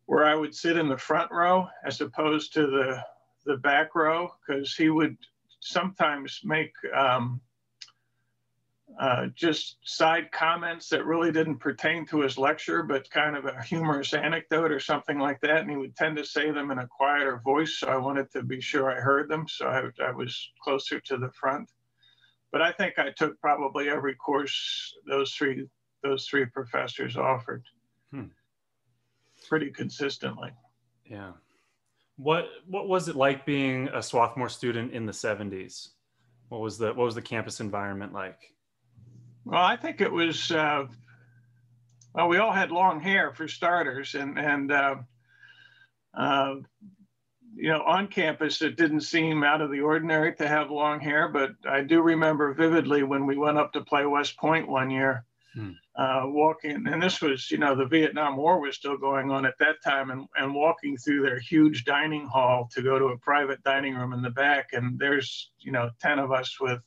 where 0.06 0.26
I 0.26 0.36
would 0.36 0.54
sit 0.54 0.76
in 0.76 0.90
the 0.90 0.98
front 0.98 1.32
row 1.32 1.70
as 1.86 2.02
opposed 2.02 2.54
to 2.54 2.68
the 2.68 3.02
the 3.46 3.56
back 3.56 3.96
row 3.96 4.30
because 4.46 4.76
he 4.76 4.90
would 4.90 5.16
sometimes 5.60 6.42
make 6.44 6.74
um, 6.96 7.42
uh, 9.00 9.28
just 9.36 9.78
side 9.84 10.32
comments 10.32 10.90
that 10.90 11.06
really 11.06 11.32
didn't 11.32 11.60
pertain 11.60 12.06
to 12.08 12.22
his 12.22 12.38
lecture, 12.38 12.84
but 12.84 13.10
kind 13.10 13.36
of 13.36 13.46
a 13.46 13.62
humorous 13.64 14.14
anecdote 14.14 14.72
or 14.72 14.80
something 14.80 15.20
like 15.20 15.40
that. 15.42 15.62
And 15.62 15.70
he 15.70 15.78
would 15.78 15.96
tend 15.96 16.18
to 16.18 16.26
say 16.26 16.52
them 16.52 16.72
in 16.72 16.80
a 16.80 16.88
quieter 16.88 17.42
voice. 17.44 17.78
So 17.80 17.88
I 17.88 17.98
wanted 17.98 18.32
to 18.32 18.44
be 18.44 18.60
sure 18.60 18.92
I 18.92 19.00
heard 19.00 19.30
them. 19.30 19.48
So 19.48 19.68
I, 19.68 19.84
I 20.04 20.12
was 20.12 20.52
closer 20.62 21.00
to 21.00 21.18
the 21.18 21.32
front. 21.32 21.70
But 22.52 22.62
I 22.62 22.72
think 22.72 22.98
I 22.98 23.12
took 23.12 23.40
probably 23.40 23.90
every 23.90 24.16
course 24.16 24.96
those 25.08 25.34
three 25.34 25.68
those 26.02 26.26
three 26.26 26.46
professors 26.46 27.16
offered 27.18 27.64
hmm. 28.12 28.26
pretty 29.48 29.70
consistently. 29.70 30.50
Yeah. 31.06 31.34
What 32.22 32.50
what 32.68 32.90
was 32.90 33.08
it 33.08 33.16
like 33.16 33.46
being 33.46 33.88
a 33.94 34.04
Swarthmore 34.04 34.50
student 34.50 34.92
in 34.92 35.06
the 35.06 35.14
70s? 35.14 35.88
What 36.50 36.60
was 36.60 36.78
the 36.78 36.88
what 36.88 37.06
was 37.06 37.16
the 37.16 37.22
campus 37.22 37.62
environment 37.62 38.12
like? 38.12 38.54
Well, 39.46 39.64
I 39.64 39.78
think 39.78 40.02
it 40.02 40.12
was. 40.12 40.52
Uh, 40.52 40.88
well, 42.14 42.28
we 42.28 42.38
all 42.38 42.52
had 42.52 42.72
long 42.72 43.00
hair 43.00 43.32
for 43.32 43.48
starters, 43.48 44.16
and 44.16 44.38
and 44.38 44.70
uh, 44.70 44.96
uh, 46.14 46.56
you 47.56 47.70
know, 47.70 47.84
on 47.84 48.08
campus 48.08 48.62
it 48.62 48.76
didn't 48.76 49.02
seem 49.02 49.44
out 49.44 49.62
of 49.62 49.72
the 49.72 49.80
ordinary 49.80 50.36
to 50.36 50.48
have 50.48 50.72
long 50.72 51.00
hair. 51.00 51.30
But 51.30 51.52
I 51.70 51.82
do 51.82 52.02
remember 52.02 52.54
vividly 52.54 53.04
when 53.04 53.26
we 53.28 53.38
went 53.38 53.58
up 53.58 53.72
to 53.74 53.82
play 53.82 54.06
West 54.06 54.38
Point 54.38 54.68
one 54.68 54.90
year, 54.90 55.24
hmm. 55.54 55.72
uh, 55.96 56.24
walking, 56.26 56.86
and 56.88 57.02
this 57.02 57.22
was, 57.22 57.50
you 57.52 57.58
know, 57.58 57.76
the 57.76 57.86
Vietnam 57.86 58.38
War 58.38 58.60
was 58.62 58.76
still 58.76 58.98
going 58.98 59.32
on 59.32 59.46
at 59.46 59.58
that 59.60 59.76
time, 59.84 60.10
and 60.12 60.28
and 60.36 60.54
walking 60.54 60.98
through 60.98 61.24
their 61.24 61.40
huge 61.40 61.86
dining 61.86 62.28
hall 62.28 62.70
to 62.74 62.82
go 62.82 63.00
to 63.00 63.06
a 63.06 63.18
private 63.18 63.62
dining 63.64 63.96
room 63.96 64.14
in 64.14 64.22
the 64.22 64.30
back, 64.32 64.70
and 64.74 65.00
there's, 65.00 65.52
you 65.60 65.72
know, 65.72 65.90
ten 66.02 66.20
of 66.20 66.32
us 66.32 66.60
with 66.60 66.82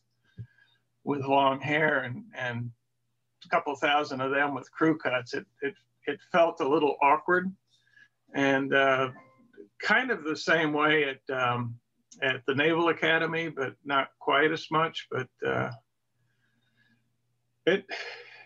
with 1.04 1.24
long 1.24 1.60
hair 1.60 2.00
and, 2.00 2.24
and 2.36 2.70
a 3.44 3.48
couple 3.48 3.74
thousand 3.74 4.20
of 4.20 4.30
them 4.30 4.54
with 4.54 4.70
crew 4.72 4.96
cuts, 4.96 5.34
it, 5.34 5.46
it, 5.62 5.74
it 6.06 6.20
felt 6.30 6.60
a 6.60 6.68
little 6.68 6.96
awkward 7.02 7.52
and 8.34 8.72
uh, 8.72 9.10
kind 9.82 10.10
of 10.10 10.24
the 10.24 10.36
same 10.36 10.72
way 10.72 11.04
at, 11.04 11.36
um, 11.36 11.74
at 12.22 12.42
the 12.46 12.54
Naval 12.54 12.88
Academy, 12.88 13.48
but 13.48 13.74
not 13.84 14.08
quite 14.20 14.52
as 14.52 14.66
much. 14.70 15.08
But 15.10 15.28
uh, 15.46 15.70
it, 17.66 17.84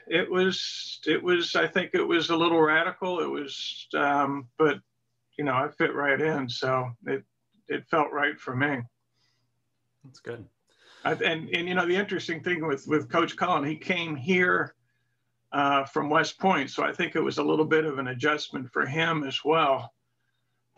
it 0.06 0.30
was, 0.30 1.00
it 1.06 1.22
was, 1.22 1.56
I 1.56 1.66
think 1.66 1.90
it 1.94 2.02
was 2.02 2.30
a 2.30 2.36
little 2.36 2.60
radical. 2.60 3.20
It 3.20 3.30
was, 3.30 3.86
um, 3.94 4.48
but 4.58 4.80
you 5.36 5.44
know, 5.44 5.54
I 5.54 5.68
fit 5.68 5.94
right 5.94 6.20
in. 6.20 6.48
So 6.48 6.90
it, 7.06 7.24
it 7.68 7.86
felt 7.88 8.12
right 8.12 8.38
for 8.38 8.56
me. 8.56 8.80
That's 10.04 10.20
good 10.20 10.46
and, 11.06 11.48
and 11.50 11.68
you 11.68 11.74
know 11.74 11.86
the 11.86 11.96
interesting 11.96 12.42
thing 12.42 12.66
with 12.66 12.86
with 12.86 13.10
Coach 13.10 13.36
Cullen, 13.36 13.64
he 13.64 13.76
came 13.76 14.16
here 14.16 14.74
uh, 15.52 15.84
from 15.84 16.10
West 16.10 16.38
Point, 16.38 16.70
so 16.70 16.82
I 16.82 16.92
think 16.92 17.14
it 17.14 17.20
was 17.20 17.38
a 17.38 17.42
little 17.42 17.64
bit 17.64 17.84
of 17.84 17.98
an 17.98 18.08
adjustment 18.08 18.70
for 18.72 18.86
him 18.86 19.24
as 19.24 19.44
well. 19.44 19.92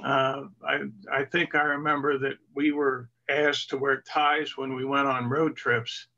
Uh, 0.03 0.45
I 0.67 0.83
I 1.13 1.25
think 1.25 1.55
I 1.55 1.63
remember 1.63 2.19
that 2.19 2.35
we 2.55 2.73
were 2.73 3.09
asked 3.29 3.71
to 3.71 3.79
wear 3.79 4.03
ties 4.03 4.57
when 4.57 4.75
we 4.75 4.85
went 4.85 5.07
on 5.07 5.29
road 5.29 5.57
trips, 5.57 6.09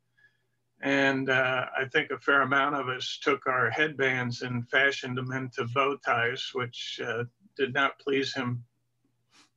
and 0.81 1.29
uh, 1.29 1.67
I 1.79 1.85
think 1.87 2.11
a 2.11 2.19
fair 2.19 2.43
amount 2.43 2.75
of 2.75 2.89
us 2.89 3.19
took 3.23 3.47
our 3.47 3.71
headbands 3.71 4.43
and 4.43 4.69
fashioned 4.71 5.19
them 5.19 5.33
into 5.33 5.67
bow 5.75 5.97
ties, 6.05 6.51
which 6.55 7.01
uh, 7.05 7.25
did 7.57 7.75
not 7.75 7.99
please 7.99 8.35
him 8.35 8.65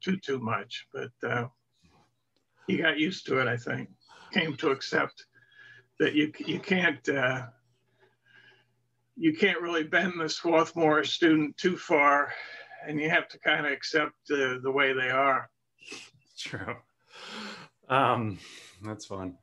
too 0.01 0.17
too 0.17 0.39
much, 0.39 0.87
but 0.93 1.11
uh, 1.27 1.47
he 2.67 2.77
got 2.77 2.99
used 2.99 3.25
to 3.27 3.39
it, 3.39 3.47
I 3.47 3.57
think 3.57 3.89
came 4.33 4.55
to 4.57 4.71
accept 4.71 5.25
that 5.99 6.13
you 6.13 6.31
you 6.39 6.59
can't 6.59 7.07
uh, 7.07 7.45
you 9.15 9.33
can't 9.33 9.61
really 9.61 9.83
bend 9.83 10.13
the 10.19 10.27
Swarthmore 10.27 11.03
student 11.03 11.55
too 11.57 11.77
far, 11.77 12.33
and 12.87 12.99
you 12.99 13.09
have 13.09 13.27
to 13.29 13.39
kind 13.39 13.65
of 13.65 13.71
accept 13.71 14.15
the 14.27 14.59
way 14.65 14.93
they 14.93 15.09
are. 15.09 15.49
True. 16.37 16.75
Um, 17.87 18.39
that's 18.81 19.05
fun. 19.05 19.37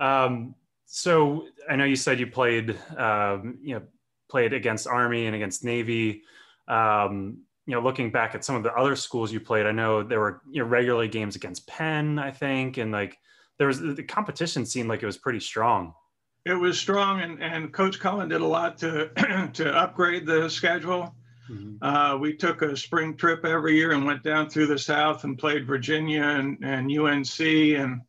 Um, 0.00 0.54
so 0.94 1.46
I 1.70 1.76
know 1.76 1.84
you 1.84 1.96
said 1.96 2.20
you 2.20 2.26
played, 2.26 2.78
um, 2.98 3.56
you 3.62 3.74
know, 3.76 3.82
played 4.30 4.52
against 4.52 4.86
Army 4.86 5.24
and 5.24 5.34
against 5.34 5.64
Navy. 5.64 6.22
Um, 6.68 7.38
you 7.64 7.74
know, 7.74 7.80
looking 7.80 8.10
back 8.10 8.34
at 8.34 8.44
some 8.44 8.56
of 8.56 8.62
the 8.62 8.74
other 8.74 8.94
schools 8.94 9.32
you 9.32 9.40
played, 9.40 9.64
I 9.64 9.72
know 9.72 10.02
there 10.02 10.20
were 10.20 10.42
you 10.50 10.62
know 10.62 10.68
regularly 10.68 11.08
games 11.08 11.34
against 11.34 11.66
Penn, 11.66 12.18
I 12.18 12.30
think, 12.30 12.76
and 12.76 12.92
like 12.92 13.16
there 13.56 13.68
was 13.68 13.80
the 13.80 14.02
competition 14.02 14.66
seemed 14.66 14.90
like 14.90 15.02
it 15.02 15.06
was 15.06 15.16
pretty 15.16 15.40
strong. 15.40 15.94
It 16.44 16.52
was 16.52 16.78
strong, 16.78 17.22
and, 17.22 17.42
and 17.42 17.72
Coach 17.72 17.98
Cullen 17.98 18.28
did 18.28 18.42
a 18.42 18.46
lot 18.46 18.76
to 18.78 19.08
to 19.54 19.74
upgrade 19.74 20.26
the 20.26 20.50
schedule. 20.50 21.14
Mm-hmm. 21.50 21.82
Uh, 21.82 22.18
we 22.18 22.36
took 22.36 22.60
a 22.60 22.76
spring 22.76 23.16
trip 23.16 23.46
every 23.46 23.76
year 23.76 23.92
and 23.92 24.04
went 24.04 24.22
down 24.22 24.50
through 24.50 24.66
the 24.66 24.78
South 24.78 25.24
and 25.24 25.38
played 25.38 25.66
Virginia 25.66 26.22
and, 26.22 26.58
and 26.62 26.90
UNC. 26.90 27.40
And 27.40 28.02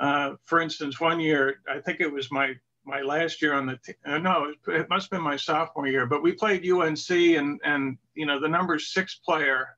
uh, 0.00 0.34
for 0.44 0.60
instance, 0.60 0.98
one 0.98 1.20
year, 1.20 1.60
I 1.68 1.78
think 1.78 2.00
it 2.00 2.12
was 2.12 2.32
my 2.32 2.54
my 2.86 3.02
last 3.02 3.42
year 3.42 3.52
on 3.52 3.66
the 3.66 3.76
team. 3.76 3.94
Uh, 4.04 4.18
no, 4.18 4.52
it 4.68 4.88
must 4.88 5.04
have 5.04 5.10
been 5.10 5.22
my 5.22 5.36
sophomore 5.36 5.86
year. 5.86 6.06
But 6.06 6.22
we 6.22 6.32
played 6.32 6.68
UNC, 6.68 7.10
and 7.10 7.60
and 7.62 7.98
you 8.14 8.26
know 8.26 8.40
the 8.40 8.48
number 8.48 8.78
six 8.78 9.16
player, 9.16 9.68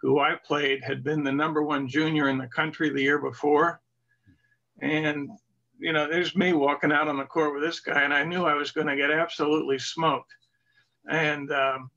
who 0.00 0.20
I 0.20 0.36
played, 0.44 0.84
had 0.84 1.02
been 1.02 1.24
the 1.24 1.32
number 1.32 1.62
one 1.62 1.88
junior 1.88 2.28
in 2.28 2.38
the 2.38 2.46
country 2.46 2.90
the 2.90 3.02
year 3.02 3.18
before. 3.18 3.80
And, 4.80 5.30
you 5.78 5.92
know, 5.92 6.08
there's 6.08 6.36
me 6.36 6.52
walking 6.52 6.92
out 6.92 7.08
on 7.08 7.16
the 7.16 7.24
court 7.24 7.54
with 7.54 7.62
this 7.62 7.80
guy, 7.80 8.02
and 8.02 8.14
I 8.14 8.24
knew 8.24 8.44
I 8.44 8.54
was 8.54 8.70
going 8.70 8.86
to 8.86 8.96
get 8.96 9.10
absolutely 9.10 9.78
smoked. 9.78 10.32
And, 11.10 11.50
um, 11.50 11.90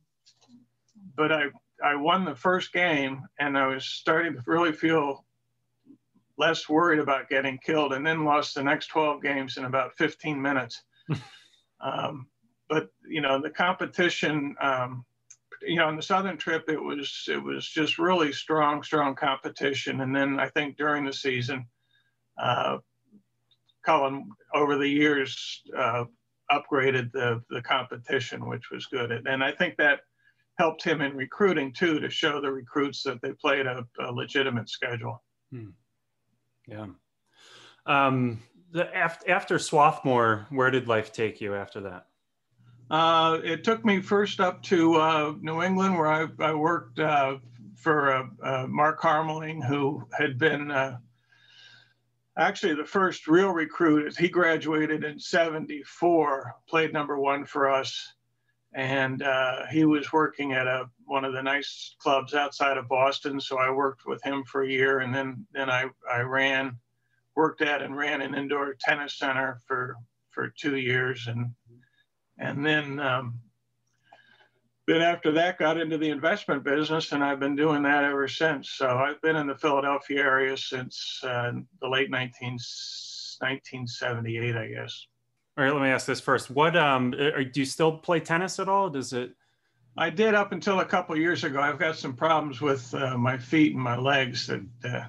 but 1.15 1.31
I, 1.31 1.45
I 1.83 1.95
won 1.95 2.25
the 2.25 2.35
first 2.35 2.73
game, 2.73 3.23
and 3.39 3.57
I 3.57 3.67
was 3.67 3.85
starting 3.85 4.33
to 4.33 4.41
really 4.47 4.71
feel 4.71 5.25
less 6.37 6.69
worried 6.69 6.99
about 6.99 7.29
getting 7.29 7.57
killed, 7.57 7.93
and 7.93 8.05
then 8.05 8.25
lost 8.25 8.55
the 8.55 8.63
next 8.63 8.87
12 8.87 9.21
games 9.21 9.57
in 9.57 9.65
about 9.65 9.97
15 9.97 10.41
minutes. 10.41 10.83
um, 11.81 12.27
but 12.69 12.89
you 13.07 13.21
know, 13.21 13.41
the 13.41 13.49
competition, 13.49 14.55
um, 14.61 15.05
you 15.61 15.75
know, 15.75 15.87
on 15.87 15.95
the 15.95 16.01
southern 16.01 16.37
trip, 16.37 16.69
it 16.69 16.81
was 16.81 17.25
it 17.27 17.41
was 17.41 17.67
just 17.67 17.99
really 17.99 18.31
strong, 18.31 18.81
strong 18.83 19.15
competition. 19.15 20.01
And 20.01 20.15
then 20.15 20.39
I 20.39 20.47
think 20.49 20.77
during 20.77 21.05
the 21.05 21.13
season, 21.13 21.65
uh, 22.37 22.77
Cullen 23.85 24.29
over 24.53 24.77
the 24.77 24.87
years 24.87 25.63
uh, 25.77 26.05
upgraded 26.51 27.11
the, 27.11 27.41
the 27.49 27.61
competition, 27.61 28.47
which 28.47 28.69
was 28.71 28.85
good. 28.87 29.11
And 29.11 29.43
I 29.43 29.51
think 29.51 29.77
that 29.77 30.01
helped 30.57 30.83
him 30.83 31.01
in 31.01 31.15
recruiting 31.15 31.73
too, 31.73 31.99
to 31.99 32.09
show 32.09 32.41
the 32.41 32.51
recruits 32.51 33.03
that 33.03 33.21
they 33.21 33.31
played 33.33 33.65
a, 33.65 33.85
a 33.99 34.11
legitimate 34.11 34.69
schedule. 34.69 35.23
Hmm. 35.51 35.69
Yeah. 36.71 36.87
Um, 37.85 38.39
the, 38.71 38.95
after, 38.95 39.29
after 39.29 39.59
Swarthmore, 39.59 40.47
where 40.49 40.71
did 40.71 40.87
life 40.87 41.11
take 41.11 41.41
you 41.41 41.53
after 41.53 41.81
that? 41.81 42.07
Uh, 42.89 43.39
it 43.43 43.63
took 43.63 43.83
me 43.85 44.01
first 44.01 44.39
up 44.39 44.63
to 44.63 44.95
uh, 44.95 45.33
New 45.41 45.61
England, 45.61 45.97
where 45.97 46.07
I, 46.07 46.27
I 46.39 46.53
worked 46.53 46.99
uh, 46.99 47.37
for 47.75 48.13
uh, 48.13 48.23
uh, 48.43 48.67
Mark 48.67 49.01
Harmeling, 49.01 49.65
who 49.65 50.05
had 50.17 50.37
been 50.37 50.71
uh, 50.71 50.97
actually 52.37 52.75
the 52.75 52.85
first 52.85 53.27
real 53.27 53.51
recruit. 53.51 54.17
He 54.17 54.29
graduated 54.29 55.03
in 55.03 55.19
74, 55.19 56.55
played 56.67 56.93
number 56.93 57.19
one 57.19 57.45
for 57.45 57.69
us. 57.69 58.13
And 58.73 59.21
uh, 59.21 59.65
he 59.67 59.83
was 59.83 60.13
working 60.13 60.53
at 60.53 60.67
a 60.67 60.89
one 61.05 61.25
of 61.25 61.33
the 61.33 61.43
nice 61.43 61.95
clubs 61.99 62.33
outside 62.33 62.77
of 62.77 62.87
Boston. 62.87 63.39
So 63.41 63.57
I 63.57 63.69
worked 63.69 64.05
with 64.05 64.23
him 64.23 64.43
for 64.45 64.63
a 64.63 64.69
year. 64.69 64.99
And 64.99 65.13
then, 65.13 65.45
then 65.53 65.69
I, 65.69 65.85
I 66.09 66.21
ran, 66.21 66.77
worked 67.35 67.61
at 67.61 67.81
and 67.81 67.97
ran 67.97 68.21
an 68.21 68.33
indoor 68.33 68.75
tennis 68.79 69.17
center 69.17 69.59
for, 69.67 69.95
for 70.29 70.53
two 70.57 70.77
years. 70.77 71.27
And, 71.27 71.53
and 72.37 72.65
then 72.65 72.99
um, 72.99 73.39
then 74.87 75.01
after 75.01 75.31
that 75.31 75.57
got 75.57 75.79
into 75.79 75.97
the 75.97 76.09
investment 76.09 76.63
business 76.63 77.11
and 77.11 77.23
i've 77.23 77.39
been 77.39 77.55
doing 77.55 77.83
that 77.83 78.03
ever 78.03 78.27
since 78.27 78.71
so 78.71 78.87
i've 78.97 79.21
been 79.21 79.35
in 79.35 79.47
the 79.47 79.55
philadelphia 79.55 80.19
area 80.19 80.57
since 80.57 81.21
uh, 81.23 81.51
the 81.81 81.87
late 81.87 82.09
19, 82.09 82.51
1978 83.39 84.55
i 84.55 84.67
guess 84.67 85.07
all 85.61 85.67
right 85.67 85.73
let 85.73 85.83
me 85.83 85.89
ask 85.89 86.07
this 86.07 86.19
first. 86.19 86.49
What 86.49 86.75
um 86.75 87.13
are, 87.13 87.43
do 87.43 87.59
you 87.59 87.65
still 87.65 87.97
play 87.97 88.19
tennis 88.19 88.59
at 88.59 88.67
all? 88.67 88.89
Does 88.89 89.13
it? 89.13 89.31
I 89.97 90.09
did 90.09 90.33
up 90.33 90.53
until 90.53 90.79
a 90.79 90.85
couple 90.85 91.15
years 91.17 91.43
ago. 91.43 91.61
I've 91.61 91.77
got 91.77 91.95
some 91.97 92.13
problems 92.13 92.61
with 92.61 92.93
uh, 92.93 93.17
my 93.17 93.37
feet 93.37 93.73
and 93.73 93.83
my 93.83 93.97
legs 93.97 94.47
that 94.47 94.63
uh, 94.83 95.07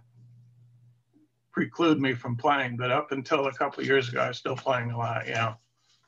preclude 1.52 2.00
me 2.00 2.14
from 2.14 2.36
playing 2.36 2.76
but 2.76 2.90
up 2.90 3.12
until 3.12 3.46
a 3.46 3.52
couple 3.52 3.84
years 3.84 4.08
ago 4.08 4.22
i 4.22 4.28
was 4.28 4.38
still 4.38 4.56
playing 4.56 4.90
a 4.90 4.96
lot 4.96 5.28
yeah. 5.28 5.54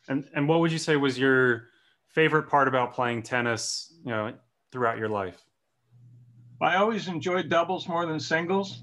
And 0.09 0.29
and 0.35 0.49
what 0.49 0.61
would 0.61 0.73
you 0.73 0.79
say 0.79 0.97
was 0.97 1.19
your 1.19 1.69
favorite 2.09 2.45
part 2.45 2.69
about 2.69 2.93
playing 2.93 3.23
tennis, 3.23 3.93
you 4.05 4.11
know, 4.11 4.35
throughout 4.71 4.99
your 4.99 5.09
life? 5.09 5.43
I 6.61 6.77
always 6.77 7.09
enjoyed 7.09 7.49
doubles 7.49 7.89
more 7.89 8.07
than 8.07 8.21
singles. 8.21 8.83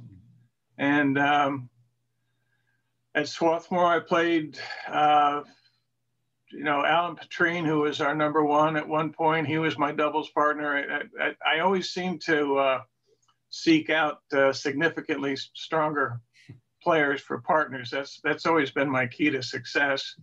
And 0.77 1.17
um, 1.19 1.69
at 3.15 3.27
Swarthmore, 3.27 3.85
I 3.85 3.99
played 3.99 4.59
uh, 4.87 5.41
you 6.51 6.63
know, 6.63 6.85
Alan 6.85 7.15
Patrine, 7.15 7.65
who 7.65 7.79
was 7.79 8.01
our 8.01 8.15
number 8.15 8.43
one 8.43 8.75
at 8.75 8.87
one 8.87 9.11
point, 9.11 9.47
he 9.47 9.57
was 9.57 9.77
my 9.77 9.91
doubles 9.91 10.29
partner. 10.29 11.01
I, 11.19 11.23
I, 11.23 11.55
I 11.55 11.59
always 11.59 11.89
seem 11.89 12.19
to 12.25 12.57
uh, 12.57 12.81
seek 13.49 13.89
out 13.89 14.19
uh, 14.33 14.51
significantly 14.53 15.35
stronger 15.35 16.19
players 16.83 17.21
for 17.21 17.41
partners. 17.41 17.89
That's 17.89 18.19
that's 18.23 18.45
always 18.45 18.71
been 18.71 18.89
my 18.89 19.07
key 19.07 19.29
to 19.29 19.41
success. 19.41 20.15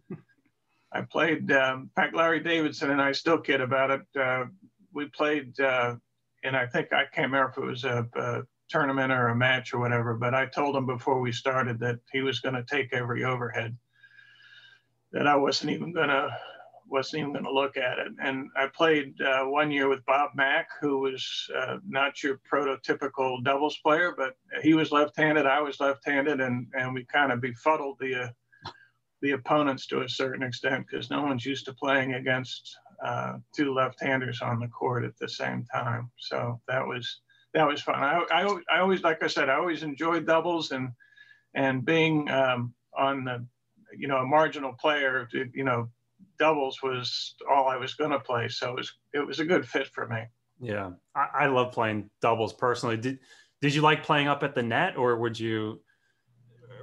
I 0.92 1.02
played. 1.02 1.50
Um, 1.52 1.82
in 1.82 1.90
fact, 1.96 2.14
Larry 2.14 2.40
Davidson 2.40 2.90
and 2.90 3.00
I 3.00 3.12
still 3.12 3.38
kid 3.38 3.60
about 3.60 3.90
it. 3.90 4.02
Uh, 4.18 4.44
we 4.92 5.06
played, 5.06 5.58
uh, 5.60 5.96
and 6.44 6.56
I 6.56 6.66
think 6.66 6.92
I 6.92 7.04
can't 7.04 7.30
remember 7.30 7.50
if 7.50 7.58
it 7.58 7.66
was 7.66 7.84
a, 7.84 8.08
a, 8.16 8.42
tournament 8.68 9.12
or 9.12 9.28
a 9.28 9.36
match 9.36 9.72
or 9.72 9.78
whatever. 9.78 10.14
But 10.14 10.34
I 10.34 10.46
told 10.46 10.76
him 10.76 10.86
before 10.86 11.20
we 11.20 11.32
started 11.32 11.78
that 11.80 11.98
he 12.12 12.22
was 12.22 12.40
going 12.40 12.54
to 12.54 12.64
take 12.64 12.92
every 12.92 13.24
overhead. 13.24 13.76
That 15.12 15.26
I 15.26 15.36
wasn't 15.36 15.72
even 15.72 15.92
going 15.92 16.08
to 16.08 16.28
wasn't 16.90 17.20
even 17.20 17.32
going 17.32 17.44
to 17.44 17.52
look 17.52 17.76
at 17.76 17.98
it. 17.98 18.12
And 18.22 18.48
I 18.56 18.66
played 18.66 19.20
uh, 19.20 19.44
one 19.44 19.70
year 19.70 19.88
with 19.88 20.04
Bob 20.06 20.30
Mack, 20.34 20.68
who 20.80 21.00
was 21.00 21.50
uh, 21.54 21.76
not 21.86 22.22
your 22.22 22.40
prototypical 22.50 23.42
doubles 23.44 23.78
player, 23.78 24.14
but 24.16 24.36
he 24.62 24.74
was 24.74 24.90
left-handed, 24.90 25.46
I 25.46 25.60
was 25.60 25.80
left-handed, 25.80 26.40
and 26.40 26.66
and 26.74 26.94
we 26.94 27.04
kind 27.04 27.32
of 27.32 27.40
befuddled 27.40 27.98
the 28.00 28.24
uh, 28.24 28.28
the 29.20 29.32
opponents 29.32 29.86
to 29.88 30.02
a 30.02 30.08
certain 30.08 30.42
extent 30.42 30.86
because 30.88 31.10
no 31.10 31.22
one's 31.22 31.44
used 31.44 31.64
to 31.66 31.74
playing 31.74 32.14
against 32.14 32.76
uh, 33.04 33.34
two 33.54 33.74
left-handers 33.74 34.40
on 34.42 34.60
the 34.60 34.68
court 34.68 35.04
at 35.04 35.18
the 35.18 35.28
same 35.28 35.64
time. 35.72 36.10
So 36.18 36.60
that 36.68 36.86
was 36.86 37.20
that 37.58 37.66
was 37.66 37.82
fun. 37.82 37.96
I, 37.96 38.24
I, 38.30 38.58
I 38.70 38.78
always, 38.78 39.02
like 39.02 39.20
I 39.20 39.26
said, 39.26 39.48
I 39.48 39.56
always 39.56 39.82
enjoyed 39.82 40.26
doubles 40.26 40.70
and 40.70 40.90
and 41.54 41.84
being 41.84 42.30
um, 42.30 42.72
on 42.96 43.24
the 43.24 43.44
you 43.96 44.06
know 44.06 44.18
a 44.18 44.24
marginal 44.24 44.74
player, 44.74 45.28
you 45.32 45.64
know 45.64 45.88
doubles 46.38 46.80
was 46.84 47.34
all 47.50 47.66
I 47.66 47.76
was 47.76 47.94
going 47.94 48.12
to 48.12 48.20
play. 48.20 48.48
So 48.48 48.70
it 48.70 48.76
was 48.76 48.92
it 49.12 49.26
was 49.26 49.40
a 49.40 49.44
good 49.44 49.66
fit 49.66 49.88
for 49.88 50.06
me. 50.06 50.22
Yeah, 50.60 50.90
I, 51.16 51.26
I 51.40 51.46
love 51.46 51.72
playing 51.72 52.10
doubles 52.22 52.52
personally. 52.52 52.96
Did 52.96 53.18
did 53.60 53.74
you 53.74 53.82
like 53.82 54.04
playing 54.04 54.28
up 54.28 54.44
at 54.44 54.54
the 54.54 54.62
net, 54.62 54.96
or 54.96 55.16
would 55.16 55.38
you, 55.38 55.80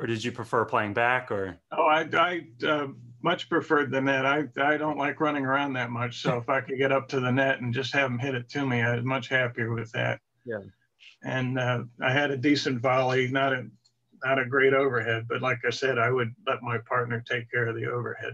or 0.01 0.07
did 0.07 0.21
you 0.25 0.33
prefer 0.33 0.65
playing 0.65 0.93
back? 0.93 1.31
Or 1.31 1.57
oh, 1.71 1.85
I 1.85 2.01
I 2.13 2.67
uh, 2.67 2.87
much 3.23 3.47
preferred 3.47 3.91
the 3.91 4.01
net. 4.01 4.25
I 4.25 4.43
I 4.57 4.75
don't 4.75 4.97
like 4.97 5.21
running 5.21 5.45
around 5.45 5.71
that 5.73 5.89
much. 5.89 6.21
So 6.21 6.35
if 6.35 6.49
I 6.49 6.59
could 6.59 6.77
get 6.77 6.91
up 6.91 7.07
to 7.09 7.21
the 7.21 7.31
net 7.31 7.61
and 7.61 7.73
just 7.73 7.93
have 7.93 8.09
them 8.09 8.19
hit 8.19 8.35
it 8.35 8.49
to 8.49 8.65
me, 8.65 8.81
I 8.81 8.97
was 8.97 9.05
much 9.05 9.29
happier 9.29 9.73
with 9.73 9.89
that. 9.93 10.19
Yeah. 10.45 10.59
And 11.23 11.59
uh, 11.59 11.83
I 12.01 12.11
had 12.11 12.31
a 12.31 12.37
decent 12.37 12.81
volley, 12.81 13.27
not 13.27 13.53
a 13.53 13.67
not 14.23 14.39
a 14.39 14.45
great 14.45 14.73
overhead, 14.73 15.25
but 15.27 15.41
like 15.41 15.59
I 15.65 15.69
said, 15.69 15.99
I 15.99 16.09
would 16.09 16.33
let 16.47 16.61
my 16.63 16.77
partner 16.79 17.23
take 17.29 17.51
care 17.51 17.67
of 17.67 17.75
the 17.75 17.85
overhead. 17.85 18.33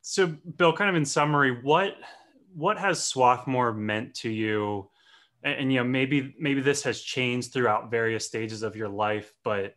So, 0.00 0.26
Bill, 0.56 0.72
kind 0.72 0.90
of 0.90 0.96
in 0.96 1.04
summary, 1.04 1.62
what 1.62 1.96
what 2.54 2.78
has 2.78 3.02
Swarthmore 3.02 3.72
meant 3.72 4.14
to 4.16 4.28
you? 4.30 4.90
And, 5.42 5.54
and, 5.54 5.72
you 5.72 5.78
know, 5.78 5.84
maybe 5.84 6.34
maybe 6.38 6.60
this 6.60 6.82
has 6.84 7.00
changed 7.00 7.52
throughout 7.52 7.90
various 7.90 8.26
stages 8.26 8.62
of 8.62 8.76
your 8.76 8.88
life, 8.88 9.32
but 9.44 9.74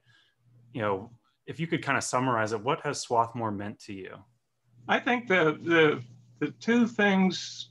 you 0.73 0.81
know, 0.81 1.11
if 1.47 1.59
you 1.59 1.67
could 1.67 1.81
kind 1.81 1.97
of 1.97 2.03
summarize 2.03 2.51
it, 2.51 2.61
what 2.61 2.81
has 2.81 3.01
Swarthmore 3.01 3.51
meant 3.51 3.79
to 3.81 3.93
you? 3.93 4.15
I 4.87 4.99
think 4.99 5.27
the 5.27 5.57
the 5.63 6.03
the 6.39 6.51
two 6.59 6.87
things 6.87 7.69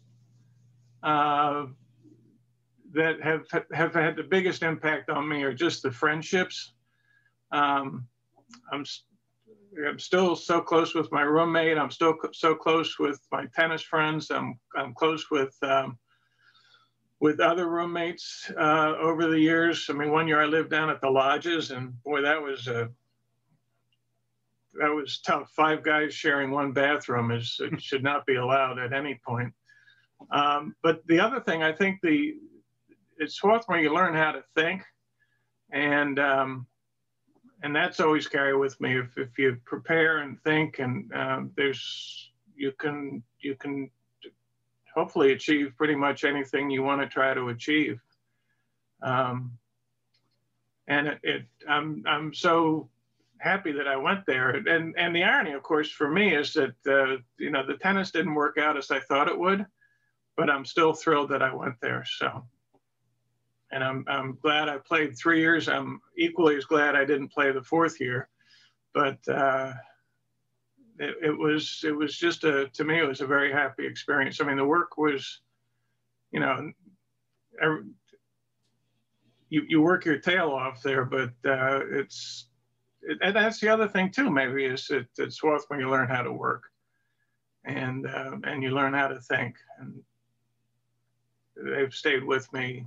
uh, 1.03 1.67
that 2.95 3.21
have 3.23 3.47
have 3.73 3.95
had 3.95 4.17
the 4.17 4.23
biggest 4.23 4.63
impact 4.63 5.11
on 5.11 5.29
me 5.29 5.43
are 5.43 5.55
just 5.55 5.83
the 5.83 5.91
friendships. 5.91 6.73
Um, 7.53 8.07
I'm 8.73 8.85
I'm 9.87 9.99
still 9.99 10.37
so 10.37 10.61
close 10.61 10.95
with 10.95 11.11
my 11.13 11.23
roommate. 11.23 11.79
I'm 11.79 11.91
still 11.91 12.17
so 12.33 12.55
close 12.55 12.99
with 12.99 13.21
my 13.33 13.47
tennis 13.55 13.83
friends. 13.83 14.31
I'm 14.31 14.59
I'm 14.77 14.95
close 14.95 15.31
with 15.31 15.57
um, 15.63 15.99
with 17.21 17.41
other 17.41 17.69
roommates 17.69 18.51
uh, 18.59 18.95
over 18.99 19.27
the 19.27 19.39
years. 19.39 19.87
I 19.89 19.95
mean, 19.95 20.11
one 20.11 20.29
year 20.29 20.41
I 20.41 20.47
lived 20.47 20.71
down 20.71 20.91
at 20.91 21.01
the 21.01 21.11
lodges, 21.11 21.71
and 21.71 22.01
boy, 22.05 22.23
that 22.23 22.41
was 22.41 22.69
a 22.69 22.91
that 24.81 24.91
was 24.91 25.21
tough. 25.21 25.51
Five 25.51 25.83
guys 25.83 26.15
sharing 26.15 26.51
one 26.51 26.73
bathroom 26.73 27.31
is 27.31 27.61
should 27.79 28.03
not 28.03 28.27
be 28.27 28.37
allowed 28.37 28.79
at 28.79 28.93
any 28.93 29.21
point. 29.27 29.53
Um, 30.31 30.75
but 30.83 31.07
the 31.07 31.21
other 31.21 31.41
thing, 31.41 31.63
I 31.63 31.73
think 31.73 32.01
the 32.03 32.35
it's 33.19 33.35
Swarthmore 33.35 33.79
you 33.79 33.95
learn 33.95 34.15
how 34.15 34.33
to 34.33 34.43
think, 34.55 34.83
and 35.73 36.19
um, 36.19 36.67
and 37.63 37.75
that's 37.75 38.01
always 38.01 38.27
carry 38.29 38.57
with 38.57 38.81
me. 38.81 38.99
If, 38.99 39.17
if 39.17 39.39
you 39.39 39.57
prepare 39.65 40.19
and 40.19 40.41
think, 40.43 40.79
and 40.79 41.13
um, 41.15 41.51
there's 41.57 42.31
you 42.57 42.73
can 42.73 43.23
you 43.41 43.55
can 43.55 43.91
hopefully 44.95 45.33
achieve 45.33 45.73
pretty 45.77 45.95
much 45.95 46.25
anything 46.25 46.71
you 46.71 46.83
want 46.83 47.01
to 47.01 47.09
try 47.09 47.35
to 47.35 47.49
achieve. 47.49 48.01
Um, 49.03 49.59
and 50.87 51.09
it, 51.09 51.19
it, 51.23 51.47
I'm 51.69 52.05
I'm 52.07 52.33
so 52.35 52.89
happy 53.39 53.73
that 53.73 53.89
I 53.89 53.97
went 53.97 54.27
there. 54.27 54.51
And 54.51 54.95
and 54.97 55.15
the 55.15 55.25
irony, 55.25 55.53
of 55.53 55.63
course, 55.63 55.91
for 55.91 56.09
me 56.09 56.35
is 56.35 56.53
that 56.55 56.75
uh, 56.87 57.23
you 57.39 57.51
know 57.51 57.67
the 57.67 57.79
tennis 57.79 58.11
didn't 58.11 58.35
work 58.35 58.59
out 58.59 58.77
as 58.77 58.91
I 58.91 59.01
thought 59.01 59.29
it 59.29 59.39
would, 59.39 59.67
but 60.37 60.51
I'm 60.51 60.65
still 60.65 60.93
thrilled 60.93 61.31
that 61.31 61.43
I 61.43 61.55
went 61.55 61.77
there. 61.81 62.05
So 62.19 62.45
and 63.75 63.83
I'm, 63.83 64.05
I'm 64.07 64.39
glad 64.41 64.69
I 64.69 64.79
played 64.79 65.19
three 65.19 65.41
years. 65.41 65.69
I'm 65.69 66.01
equally 66.17 66.55
as 66.55 66.65
glad 66.65 66.95
I 66.95 67.05
didn't 67.05 67.33
play 67.33 67.51
the 67.51 67.63
fourth 67.63 68.01
year, 68.01 68.29
but 68.95 69.19
uh, 69.29 69.73
it, 71.01 71.17
it, 71.21 71.39
was 71.39 71.83
it 71.85 71.91
was 71.91 72.17
just 72.17 72.45
a 72.45 72.69
to 72.69 72.85
me 72.85 73.01
it 73.01 73.09
was 73.09 73.21
a 73.21 73.27
very 73.27 73.53
happy 73.53 73.85
experience. 73.85 74.41
I 74.41 74.45
mean, 74.45 74.59
the 74.59 74.65
work 74.65 74.97
was, 74.97 75.41
you 76.31 76.39
know, 76.39 76.71
you 79.49 79.63
you 79.69 79.83
work 79.83 80.05
your 80.05 80.19
tail 80.19 80.51
off 80.51 80.81
there, 80.81 81.05
but 81.05 81.31
uh, 81.45 81.81
it's 81.91 82.47
it, 83.03 83.19
and 83.23 83.35
that's 83.35 83.59
the 83.59 83.69
other 83.69 83.89
thing 83.89 84.13
too. 84.13 84.31
Maybe 84.31 84.67
is 84.67 84.89
it's 85.19 85.43
worth 85.43 85.65
when 85.67 85.81
you 85.81 85.91
learn 85.91 86.09
how 86.09 86.23
to 86.23 86.33
work, 86.33 86.63
and 87.65 88.07
uh, 88.07 88.37
and 88.45 88.63
you 88.63 88.71
learn 88.71 88.95
how 88.95 89.09
to 89.09 89.21
think, 89.21 89.57
and 89.81 90.01
they've 91.57 91.93
stayed 91.93 92.23
with 92.23 92.53
me 92.53 92.87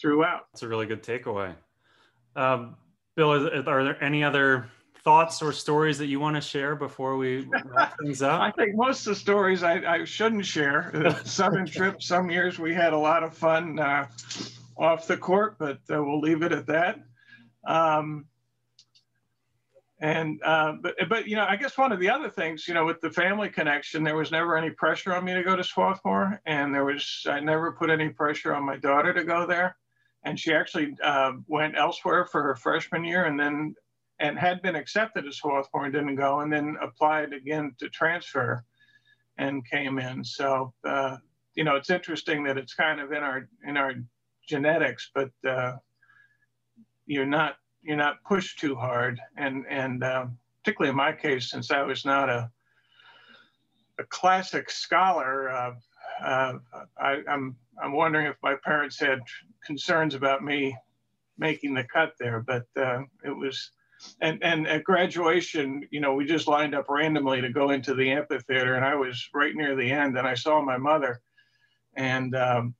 throughout. 0.00 0.46
That's 0.52 0.62
a 0.62 0.68
really 0.68 0.86
good 0.86 1.02
takeaway. 1.02 1.54
Um, 2.36 2.76
Bill, 3.16 3.32
are 3.68 3.84
there 3.84 4.02
any 4.02 4.24
other 4.24 4.70
thoughts 5.02 5.42
or 5.42 5.52
stories 5.52 5.98
that 5.98 6.06
you 6.06 6.20
want 6.20 6.36
to 6.36 6.40
share 6.40 6.76
before 6.76 7.16
we 7.16 7.48
wrap 7.64 7.96
things 8.02 8.22
up? 8.22 8.40
I 8.40 8.50
think 8.52 8.74
most 8.74 9.06
of 9.06 9.14
the 9.14 9.20
stories 9.20 9.62
I, 9.62 10.00
I 10.00 10.04
shouldn't 10.04 10.46
share. 10.46 11.16
Southern 11.24 11.66
trip, 11.66 12.02
some 12.02 12.30
years 12.30 12.58
we 12.58 12.74
had 12.74 12.92
a 12.92 12.98
lot 12.98 13.22
of 13.22 13.36
fun 13.36 13.78
uh, 13.78 14.06
off 14.76 15.06
the 15.06 15.16
court, 15.16 15.56
but 15.58 15.78
uh, 15.90 16.02
we'll 16.02 16.20
leave 16.20 16.42
it 16.42 16.52
at 16.52 16.66
that. 16.66 17.00
Um, 17.66 18.26
and 20.02 20.40
uh, 20.42 20.72
but 20.80 20.94
but 21.10 21.28
you 21.28 21.36
know, 21.36 21.44
I 21.46 21.56
guess 21.56 21.76
one 21.76 21.92
of 21.92 22.00
the 22.00 22.08
other 22.08 22.30
things, 22.30 22.66
you 22.66 22.72
know, 22.72 22.86
with 22.86 23.02
the 23.02 23.10
family 23.10 23.50
connection, 23.50 24.02
there 24.02 24.16
was 24.16 24.30
never 24.30 24.56
any 24.56 24.70
pressure 24.70 25.14
on 25.14 25.26
me 25.26 25.34
to 25.34 25.42
go 25.42 25.56
to 25.56 25.62
Swarthmore, 25.62 26.40
and 26.46 26.74
there 26.74 26.86
was 26.86 27.26
I 27.28 27.40
never 27.40 27.72
put 27.72 27.90
any 27.90 28.08
pressure 28.08 28.54
on 28.54 28.64
my 28.64 28.78
daughter 28.78 29.12
to 29.12 29.24
go 29.24 29.46
there 29.46 29.76
and 30.24 30.38
she 30.38 30.52
actually 30.52 30.96
uh, 31.02 31.32
went 31.46 31.76
elsewhere 31.76 32.24
for 32.26 32.42
her 32.42 32.54
freshman 32.54 33.04
year 33.04 33.24
and 33.24 33.38
then 33.38 33.74
and 34.18 34.38
had 34.38 34.60
been 34.60 34.76
accepted 34.76 35.26
as 35.26 35.40
and 35.84 35.92
didn't 35.94 36.16
go 36.16 36.40
and 36.40 36.52
then 36.52 36.76
applied 36.82 37.32
again 37.32 37.74
to 37.78 37.88
transfer 37.88 38.62
and 39.38 39.66
came 39.66 39.98
in. 39.98 40.22
So 40.22 40.74
uh, 40.86 41.16
you 41.54 41.64
know 41.64 41.76
it's 41.76 41.90
interesting 41.90 42.44
that 42.44 42.58
it's 42.58 42.74
kind 42.74 43.00
of 43.00 43.12
in 43.12 43.22
our 43.22 43.48
in 43.66 43.76
our 43.76 43.94
genetics 44.46 45.10
but 45.14 45.30
uh, 45.48 45.76
you're 47.06 47.26
not 47.26 47.56
you're 47.82 47.96
not 47.96 48.22
pushed 48.24 48.58
too 48.58 48.74
hard. 48.74 49.18
And 49.36 49.64
and 49.70 50.04
uh, 50.04 50.26
particularly 50.62 50.90
in 50.90 50.96
my 50.96 51.12
case 51.12 51.50
since 51.50 51.70
I 51.70 51.82
was 51.82 52.04
not 52.04 52.28
a 52.28 52.50
a 53.98 54.04
classic 54.04 54.70
scholar 54.70 55.76
uh, 56.22 56.54
I, 56.98 57.22
I'm 57.28 57.56
I'm 57.82 57.92
wondering 57.92 58.26
if 58.26 58.36
my 58.42 58.56
parents 58.64 58.98
had 59.00 59.20
concerns 59.64 60.14
about 60.14 60.44
me 60.44 60.76
making 61.38 61.74
the 61.74 61.84
cut 61.84 62.12
there, 62.18 62.40
but 62.40 62.66
uh, 62.76 63.02
it 63.24 63.36
was. 63.36 63.70
And 64.22 64.42
and 64.42 64.66
at 64.66 64.84
graduation, 64.84 65.86
you 65.90 66.00
know, 66.00 66.14
we 66.14 66.24
just 66.24 66.48
lined 66.48 66.74
up 66.74 66.86
randomly 66.88 67.42
to 67.42 67.50
go 67.50 67.68
into 67.68 67.94
the 67.94 68.10
amphitheater, 68.10 68.76
and 68.76 68.84
I 68.84 68.94
was 68.94 69.28
right 69.34 69.54
near 69.54 69.76
the 69.76 69.90
end, 69.90 70.16
and 70.16 70.26
I 70.26 70.32
saw 70.32 70.62
my 70.62 70.78
mother, 70.78 71.20
and 71.96 72.34
um, 72.34 72.74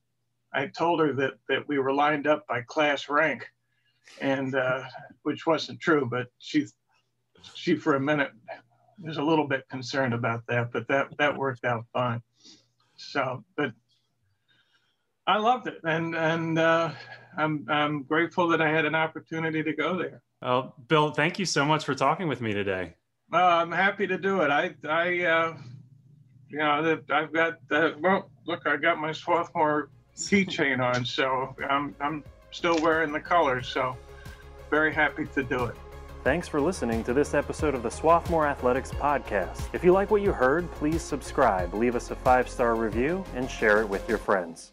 I 0.54 0.68
told 0.68 1.00
her 1.00 1.12
that 1.12 1.34
that 1.50 1.68
we 1.68 1.78
were 1.78 1.92
lined 1.92 2.26
up 2.26 2.46
by 2.46 2.62
class 2.62 3.10
rank, 3.10 3.46
and 4.22 4.54
uh, 4.54 4.84
which 5.22 5.46
wasn't 5.46 5.80
true, 5.80 6.08
but 6.10 6.28
she 6.38 6.66
she 7.54 7.76
for 7.76 7.96
a 7.96 8.00
minute 8.00 8.30
was 9.02 9.18
a 9.18 9.22
little 9.22 9.46
bit 9.46 9.68
concerned 9.68 10.14
about 10.14 10.42
that, 10.48 10.72
but 10.72 10.88
that 10.88 11.16
that 11.18 11.36
worked 11.36 11.66
out 11.66 11.84
fine. 11.92 12.22
So, 13.00 13.44
but 13.56 13.72
I 15.26 15.38
loved 15.38 15.66
it, 15.66 15.80
and 15.84 16.14
and 16.14 16.58
uh, 16.58 16.90
I'm 17.36 17.66
I'm 17.68 18.02
grateful 18.02 18.48
that 18.48 18.60
I 18.60 18.70
had 18.70 18.84
an 18.84 18.94
opportunity 18.94 19.62
to 19.62 19.72
go 19.72 19.96
there. 19.96 20.22
Well, 20.42 20.74
Bill, 20.88 21.10
thank 21.10 21.38
you 21.38 21.44
so 21.44 21.64
much 21.64 21.84
for 21.84 21.94
talking 21.94 22.28
with 22.28 22.40
me 22.40 22.52
today. 22.52 22.94
Uh, 23.32 23.36
I'm 23.36 23.70
happy 23.70 24.06
to 24.06 24.18
do 24.18 24.40
it. 24.40 24.50
I, 24.50 24.74
I, 24.88 25.22
uh, 25.22 25.56
you 26.48 26.58
know, 26.58 26.98
I've 27.10 27.32
got 27.32 27.68
the, 27.68 27.94
well, 28.00 28.30
look, 28.46 28.66
I 28.66 28.76
got 28.76 28.98
my 28.98 29.12
Swarthmore 29.12 29.90
keychain 30.16 30.80
on, 30.80 31.04
so 31.04 31.54
I'm, 31.68 31.94
I'm 32.00 32.24
still 32.50 32.80
wearing 32.80 33.12
the 33.12 33.20
colors, 33.20 33.68
so 33.68 33.96
very 34.70 34.92
happy 34.92 35.26
to 35.26 35.42
do 35.44 35.66
it. 35.66 35.76
Thanks 36.22 36.46
for 36.46 36.60
listening 36.60 37.02
to 37.04 37.14
this 37.14 37.32
episode 37.32 37.74
of 37.74 37.82
the 37.82 37.90
Swarthmore 37.90 38.46
Athletics 38.46 38.90
Podcast. 38.90 39.62
If 39.72 39.82
you 39.82 39.92
like 39.92 40.10
what 40.10 40.20
you 40.20 40.32
heard, 40.32 40.70
please 40.72 41.00
subscribe, 41.00 41.72
leave 41.72 41.96
us 41.96 42.10
a 42.10 42.14
five 42.14 42.46
star 42.46 42.74
review, 42.74 43.24
and 43.34 43.50
share 43.50 43.80
it 43.80 43.88
with 43.88 44.06
your 44.06 44.18
friends. 44.18 44.72